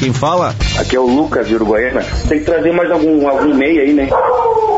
[0.00, 0.56] Quem fala?
[0.78, 2.02] Aqui é o Lucas de Uruguaiana.
[2.26, 4.08] Tem que trazer mais algum, algum meio aí, né?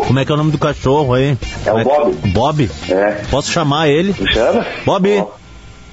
[0.04, 1.38] Como é que é o nome do cachorro aí?
[1.64, 2.16] É o Bob.
[2.32, 2.70] Bob?
[2.90, 3.22] É.
[3.30, 4.12] Posso chamar ele?
[4.18, 4.66] Me chama?
[4.84, 5.24] Bob!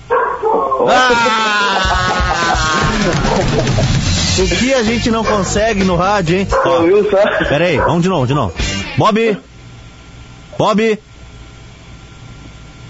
[0.10, 0.88] Oh.
[0.90, 2.10] Ah!
[4.42, 6.48] o que a gente não consegue no rádio, hein?
[6.66, 7.18] Ó, viu só?
[7.48, 8.52] Pera aí, vamos de novo, de novo.
[8.98, 9.38] Bob!
[10.58, 11.00] Bob!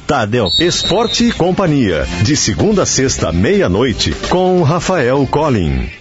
[0.07, 0.47] Tá, deu.
[0.57, 5.98] Esporte e Companhia, de segunda a sexta, meia-noite, com Rafael Collin.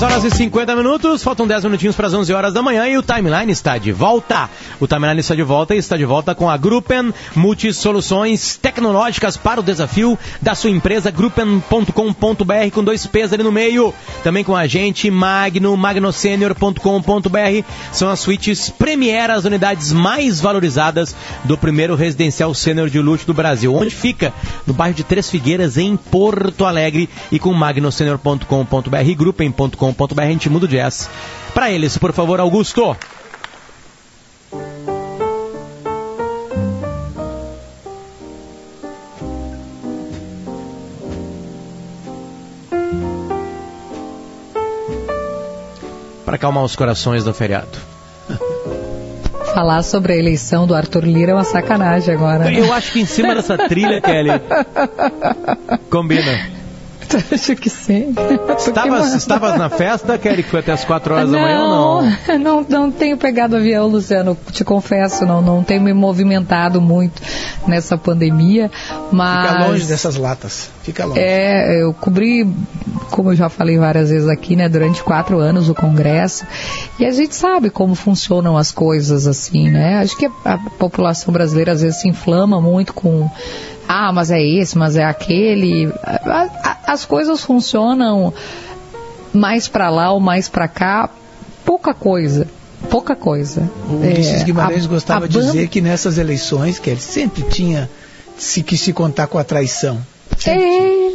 [0.00, 2.96] 10 horas e 50 minutos, faltam 10 minutinhos para as 11 horas da manhã e
[2.96, 4.48] o Timeline está de volta.
[4.80, 9.60] O Timeline está de volta e está de volta com a Gruppen Multisoluções Tecnológicas para
[9.60, 13.92] o desafio da sua empresa, gruppen.com.br com dois P's ali no meio.
[14.24, 17.66] Também com a gente, Magno, magnosenior.com.br.
[17.92, 23.34] São as suítes Premier, as unidades mais valorizadas do primeiro residencial sênior de luxo do
[23.34, 23.74] Brasil.
[23.74, 24.32] Onde fica?
[24.66, 27.06] No bairro de Três Figueiras, em Porto Alegre.
[27.30, 31.08] E com magnosenior.com.br, gruppen.com com.br a gente muda o jazz.
[31.54, 32.96] Para eles, por favor, Augusto.
[46.24, 47.78] Para acalmar os corações do feriado.
[49.54, 52.44] Falar sobre a eleição do Arthur Lira é uma sacanagem agora.
[52.44, 52.60] né?
[52.60, 54.30] Eu acho que em cima dessa trilha, Kelly,
[55.90, 56.59] combina.
[57.32, 58.14] Acho que sim.
[58.58, 62.38] Estavas, estavas na festa, Kelly, que foi até as 4 horas da manhã ou não?
[62.38, 67.20] não, não, não tenho pegado avião, Luciano, te confesso, não, não tenho me movimentado muito
[67.66, 68.70] nessa pandemia,
[69.10, 69.50] mas...
[69.50, 71.20] Fica longe dessas latas, fica longe.
[71.20, 72.48] É, eu cobri,
[73.10, 76.46] como eu já falei várias vezes aqui, né, durante quatro anos o Congresso,
[76.98, 80.00] e a gente sabe como funcionam as coisas assim, né?
[80.00, 83.28] Acho que a, a população brasileira às vezes se inflama muito com
[83.92, 85.92] ah, mas é esse, mas é aquele.
[86.86, 88.32] As coisas funcionam
[89.32, 91.10] mais para lá ou mais para cá,
[91.64, 92.46] pouca coisa.
[92.88, 93.68] Pouca coisa.
[93.88, 97.42] O Ulisses É, Guimarães a- gostava de banda- dizer que nessas eleições, que ele sempre
[97.42, 97.90] tinha
[98.38, 99.98] se, que se contar com a traição.
[100.46, 100.54] É,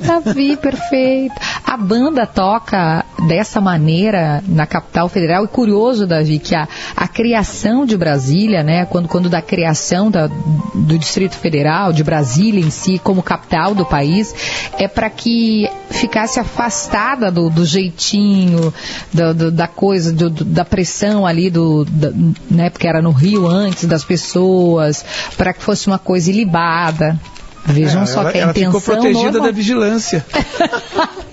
[0.02, 1.36] Davi, perfeito.
[1.66, 5.46] A banda toca dessa maneira na capital federal.
[5.46, 10.28] E curioso, Davi, que a, a criação de Brasília, né, quando, quando da criação da-
[10.28, 14.34] do Distrito Federal, de Brasília em si, como capital do país,
[14.78, 18.74] é para que ficasse afastada do, do jeitinho,
[19.14, 22.12] do- do- da coisa, da pressão ali, do, da-
[22.50, 25.04] né, porque era no Rio antes das pessoas,
[25.38, 27.20] para que fosse uma coisa ilibada.
[27.66, 30.26] Vejam É, só ela, que a ela intenção ficou protegida normal- da vigilância.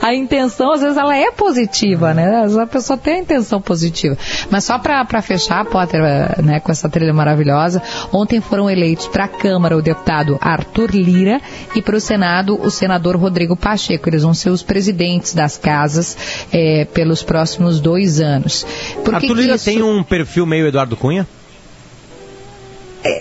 [0.00, 2.36] a intenção, às vezes, ela é positiva, né?
[2.36, 4.16] Às vezes A pessoa tem a intenção positiva.
[4.50, 9.24] Mas só para fechar, Potter, eh, né, com essa trilha maravilhosa, ontem foram eleitos para
[9.24, 11.40] a Câmara o deputado Arthur Lira
[11.74, 14.08] e para o Senado o senador Rodrigo Pacheco.
[14.08, 16.16] Eles vão ser os presidentes das casas
[16.52, 18.64] eh, pelos próximos dois anos.
[19.04, 21.26] Por Arthur que Lira isso- tem um perfil meio Eduardo Cunha?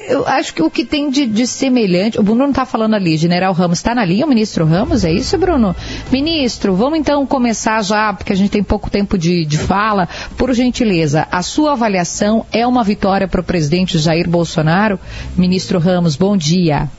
[0.08, 2.20] Eu acho que o que tem de, de semelhante.
[2.20, 3.80] O Bruno não está falando ali, General Ramos.
[3.80, 5.04] Está na linha o ministro Ramos?
[5.04, 5.76] É isso, Bruno?
[6.12, 10.08] Ministro, vamos então começar já, porque a gente tem pouco tempo de, de fala.
[10.38, 15.00] Por gentileza, a sua avaliação é uma vitória para o presidente Jair Bolsonaro?
[15.38, 16.90] Ministro Ramos, bom dia.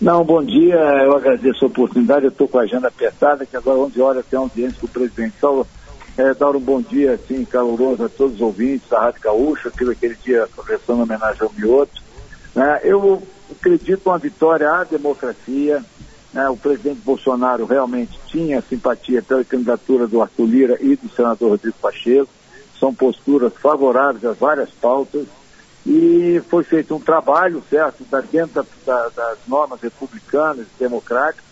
[0.00, 3.80] Não, bom dia, eu agradeço a oportunidade, eu estou com a agenda apertada, que agora
[3.80, 5.34] 11 horas tem audiência com o presidente.
[5.40, 5.66] Só
[6.18, 9.92] é, dar um bom dia, assim, caloroso a todos os ouvintes da Rádio Gaúcha, aquele,
[9.92, 10.48] aquele dia
[10.88, 12.02] em homenagem ao Mioto.
[12.54, 12.80] Né?
[12.82, 15.82] Eu acredito uma vitória à democracia,
[16.34, 16.48] né?
[16.48, 21.76] o presidente Bolsonaro realmente tinha simpatia pela candidatura do Arthur Lira e do senador Rodrigo
[21.80, 22.28] Pacheco,
[22.80, 25.24] são posturas favoráveis a várias pautas,
[25.86, 31.44] e foi feito um trabalho, certo, dentro da- das normas republicanas e democráticas.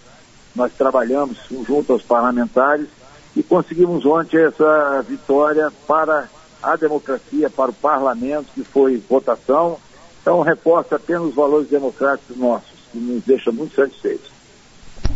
[0.54, 2.88] Nós trabalhamos junto aos parlamentares
[3.36, 6.28] e conseguimos ontem essa vitória para
[6.62, 9.76] a democracia, para o parlamento, que foi votação.
[10.22, 14.34] Então, reforça apenas os valores democráticos nossos, que nos deixa muito satisfeitos.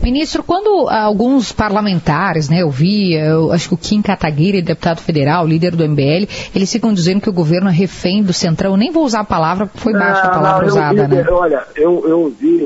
[0.03, 5.47] Ministro, quando alguns parlamentares, né, eu vi, eu acho que o Kim Kataguiri, deputado federal,
[5.47, 8.73] líder do MBL, eles ficam dizendo que o governo é refém do Centrão.
[8.73, 11.15] Eu nem vou usar a palavra, porque foi baixa a Não, palavra não, usada, vi-
[11.17, 11.27] né?
[11.31, 12.63] Olha, eu, eu ouvi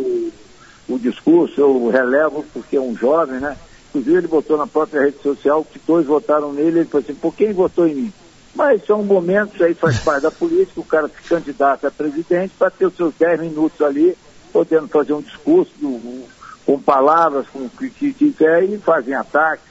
[0.88, 3.56] o, o discurso, eu relevo porque é um jovem, né?
[3.94, 7.32] Inclusive ele botou na própria rede social que dois votaram nele, ele falou assim, por
[7.32, 8.12] quem votou em mim?
[8.52, 12.70] Mas são momentos, aí faz parte da política, o cara se candidata a presidente para
[12.70, 14.16] ter os seus 10 minutos ali,
[14.52, 16.24] podendo fazer um discurso do-
[16.66, 19.64] com palavras, com o que, quiser, e fazem ataques.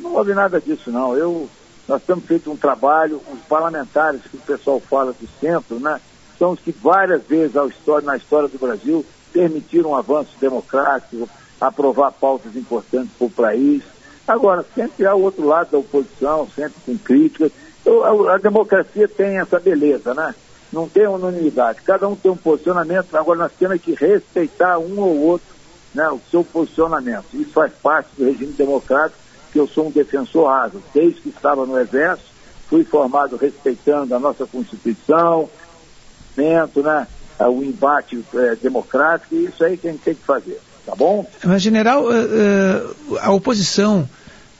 [0.00, 1.16] Não houve nada disso, não.
[1.16, 1.48] Eu,
[1.86, 6.00] nós temos feito um trabalho, os parlamentares que o pessoal fala do centro, né?
[6.38, 7.54] São os que várias vezes
[8.02, 11.28] na história do Brasil permitiram um avanço democrático,
[11.60, 13.82] aprovar pautas importantes para o país.
[14.26, 17.52] Agora, sempre há o outro lado da oposição, sempre com críticas.
[17.84, 20.34] Eu- a, a democracia tem essa beleza, né?
[20.72, 21.82] Não tem unanimidade.
[21.82, 25.48] Cada um tem um posicionamento, agora nós temos que respeitar um ou outro,
[25.92, 27.24] né, o seu posicionamento.
[27.34, 29.18] Isso faz parte do regime democrático,
[29.52, 30.80] que eu sou um defensor árduo.
[30.94, 32.28] Desde que estava no Exército,
[32.68, 35.50] fui formado respeitando a nossa Constituição,
[36.36, 36.68] né,
[37.48, 40.60] o embate eh, democrático, e isso aí que a gente tem que fazer,
[40.90, 41.26] tá bom?
[41.44, 42.82] Mas, general, eh, eh,
[43.20, 44.08] a oposição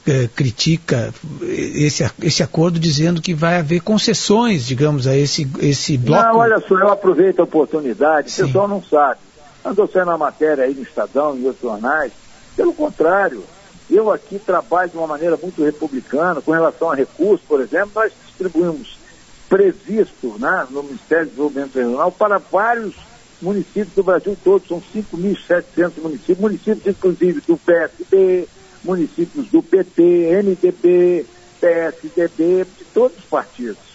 [0.07, 6.23] eh, critica esse, esse acordo dizendo que vai haver concessões, digamos, a esse, esse bloco.
[6.23, 8.43] Não, olha só, eu aproveito a oportunidade, Sim.
[8.43, 9.19] o pessoal não sabe.
[9.63, 12.11] Andou saindo uma matéria aí no Estadão e outros jornais.
[12.55, 13.43] Pelo contrário,
[13.89, 18.11] eu aqui trabalho de uma maneira muito republicana, com relação a recursos, por exemplo, nós
[18.27, 18.97] distribuímos
[19.47, 22.95] previsto né, no Ministério do Desenvolvimento Regional para vários
[23.41, 28.47] municípios do Brasil todo, são 5.700 municípios, municípios inclusive do PSB,
[28.83, 31.25] municípios do PT, MDB,
[31.59, 33.91] PSDB, de todos os partidos.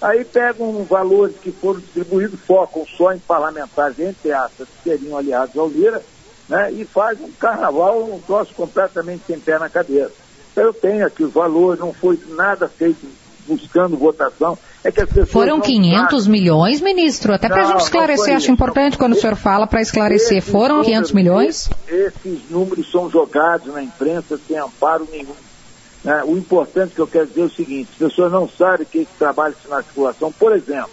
[0.00, 5.56] Aí pegam valores que foram distribuídos, focam só em parlamentares, entre aspas, que seriam aliados
[5.56, 6.02] ao Lira,
[6.48, 10.12] né, e fazem um carnaval, um troço completamente sem pé na cabeça.
[10.52, 13.06] Então eu tenho aqui os valores, não foi nada feito
[13.46, 14.56] buscando votação.
[14.84, 16.40] É que as pessoas Foram não 500 sabem.
[16.40, 17.34] milhões, ministro?
[17.34, 20.40] Até para a gente esclarecer, acho importante quando o senhor fala para esclarecer.
[20.40, 21.70] Foram números- 500 milhões?
[21.88, 25.34] Esses números são jogados na imprensa sem amparo nenhum.
[26.04, 26.22] né?
[26.24, 29.10] O importante que eu quero dizer é o seguinte: as pessoas não sabem que esse
[29.18, 30.90] trabalho na articulação, por exemplo,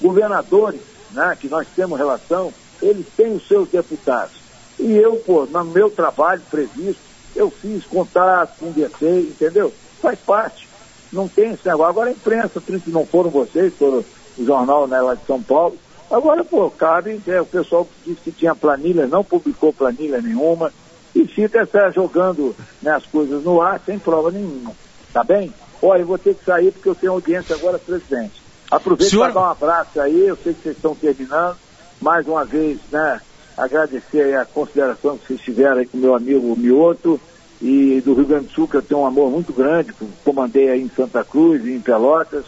[0.00, 0.80] governadores,
[1.12, 2.52] né, que nós temos relação,
[2.82, 4.34] eles têm os seus deputados.
[4.78, 7.00] E eu, pô, no meu trabalho previsto,
[7.36, 9.72] eu fiz contato, conversei, entendeu?
[10.00, 10.68] Faz parte.
[11.12, 11.90] Não tem esse negócio.
[11.90, 14.04] Agora a imprensa, que não foram vocês, foram
[14.38, 15.76] o jornal né, lá de São Paulo.
[16.10, 20.72] Agora, pô, cabe, é, o pessoal que disse que tinha planilha, não publicou planilha nenhuma,
[21.14, 24.72] e fica essa, jogando né, as coisas no ar sem prova nenhuma.
[25.12, 25.52] Tá bem?
[25.82, 28.40] Olha, eu vou ter que sair porque eu tenho audiência agora, presidente.
[28.70, 31.56] Aproveito Senhor- para dar um abraço aí, eu sei que vocês estão terminando.
[32.00, 33.20] Mais uma vez, né,
[33.56, 37.20] agradecer a consideração que vocês tiveram aí com meu amigo Mioto
[37.60, 39.92] e do Rio Grande do Sul, que eu tenho um amor muito grande,
[40.24, 42.44] comandei aí em Santa Cruz e em Pelotas.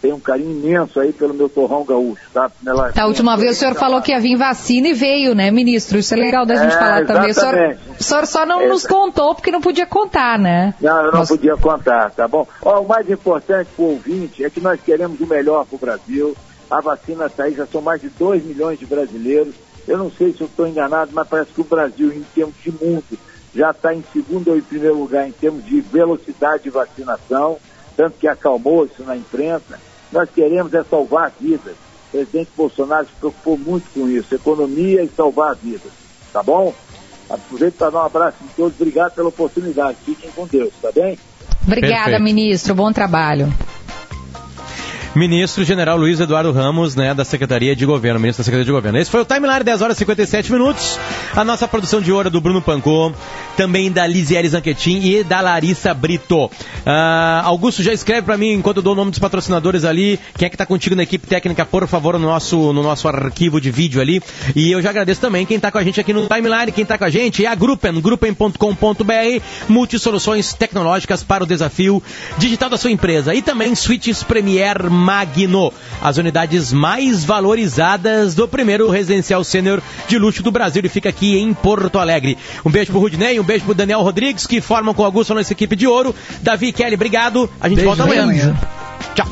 [0.00, 2.48] Tenho um carinho imenso aí pelo meu torrão gaúcho, tá?
[2.62, 5.98] Nela- Da última vez o senhor falou que ia vir vacina e veio, né, ministro?
[5.98, 7.30] Isso é legal da gente É, falar também.
[7.30, 7.80] O senhor, exatamente.
[7.98, 10.72] o senhor só não É, nos contou porque não podia contar, né?
[10.80, 12.46] Não, eu não podia contar, tá bom?
[12.62, 15.78] Ó, o mais importante para o ouvinte é que nós queremos o melhor para o
[15.80, 16.36] Brasil.
[16.70, 19.52] A vacina está aí, já são mais de 2 milhões de brasileiros.
[19.88, 22.70] Eu não sei se eu estou enganado, mas parece que o Brasil, em termos de
[22.70, 23.02] mundo,
[23.58, 27.58] já está em segundo ou em primeiro lugar em termos de velocidade de vacinação,
[27.96, 29.80] tanto que acalmou isso na imprensa.
[30.12, 31.74] Nós queremos é salvar vidas.
[31.74, 35.90] O presidente Bolsonaro se preocupou muito com isso, economia e salvar vidas.
[36.32, 36.72] Tá bom?
[37.28, 38.80] Aproveito para dar um abraço em todos.
[38.80, 39.98] Obrigado pela oportunidade.
[40.04, 41.18] Fiquem com Deus, tá bem?
[41.66, 42.22] Obrigada, Perfeito.
[42.22, 42.74] ministro.
[42.76, 43.52] Bom trabalho.
[45.14, 48.98] Ministro General Luiz Eduardo Ramos, né, da Secretaria de Governo, ministro da Secretaria de Governo.
[48.98, 50.98] Esse foi o Timeline, 10 horas e 57 minutos.
[51.34, 53.12] A nossa produção de ouro é do Bruno Pancô,
[53.56, 56.50] também da Lisiele Zanquetin e da Larissa Brito.
[56.84, 60.46] Ah, Augusto já escreve para mim, enquanto eu dou o nome dos patrocinadores ali, quem
[60.46, 63.70] é que tá contigo na equipe técnica, por favor, no nosso, no nosso arquivo de
[63.70, 64.22] vídeo ali.
[64.54, 66.98] E eu já agradeço também quem tá com a gente aqui no Timeline, quem tá
[66.98, 72.02] com a gente é a Gruppen, gruppen.com.br, multisoluções tecnológicas para o desafio
[72.36, 73.34] digital da sua empresa.
[73.34, 75.72] E também Switches Premier Magno,
[76.02, 80.80] as unidades mais valorizadas do primeiro residencial sênior de luxo do Brasil.
[80.80, 82.36] Ele fica aqui em Porto Alegre.
[82.64, 85.52] Um beijo pro Rudney, um beijo pro Daniel Rodrigues, que formam com o Augusto nossa
[85.52, 86.14] equipe de ouro.
[86.42, 87.48] Davi Kelly, obrigado.
[87.60, 88.22] A gente Beijo, volta amanhã.
[88.24, 88.56] amanhã.
[89.14, 89.26] Tchau.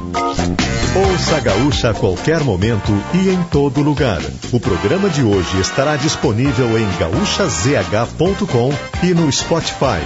[0.96, 4.20] Ouça a Gaúcha a qualquer momento e em todo lugar.
[4.50, 10.00] O programa de hoje estará disponível em gaúchazh.com e no Spotify.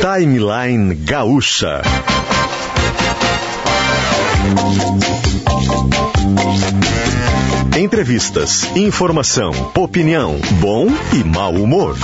[0.00, 1.82] Timeline Gaúcha.
[7.78, 11.96] Entrevistas, informação, opinião, bom e mau humor.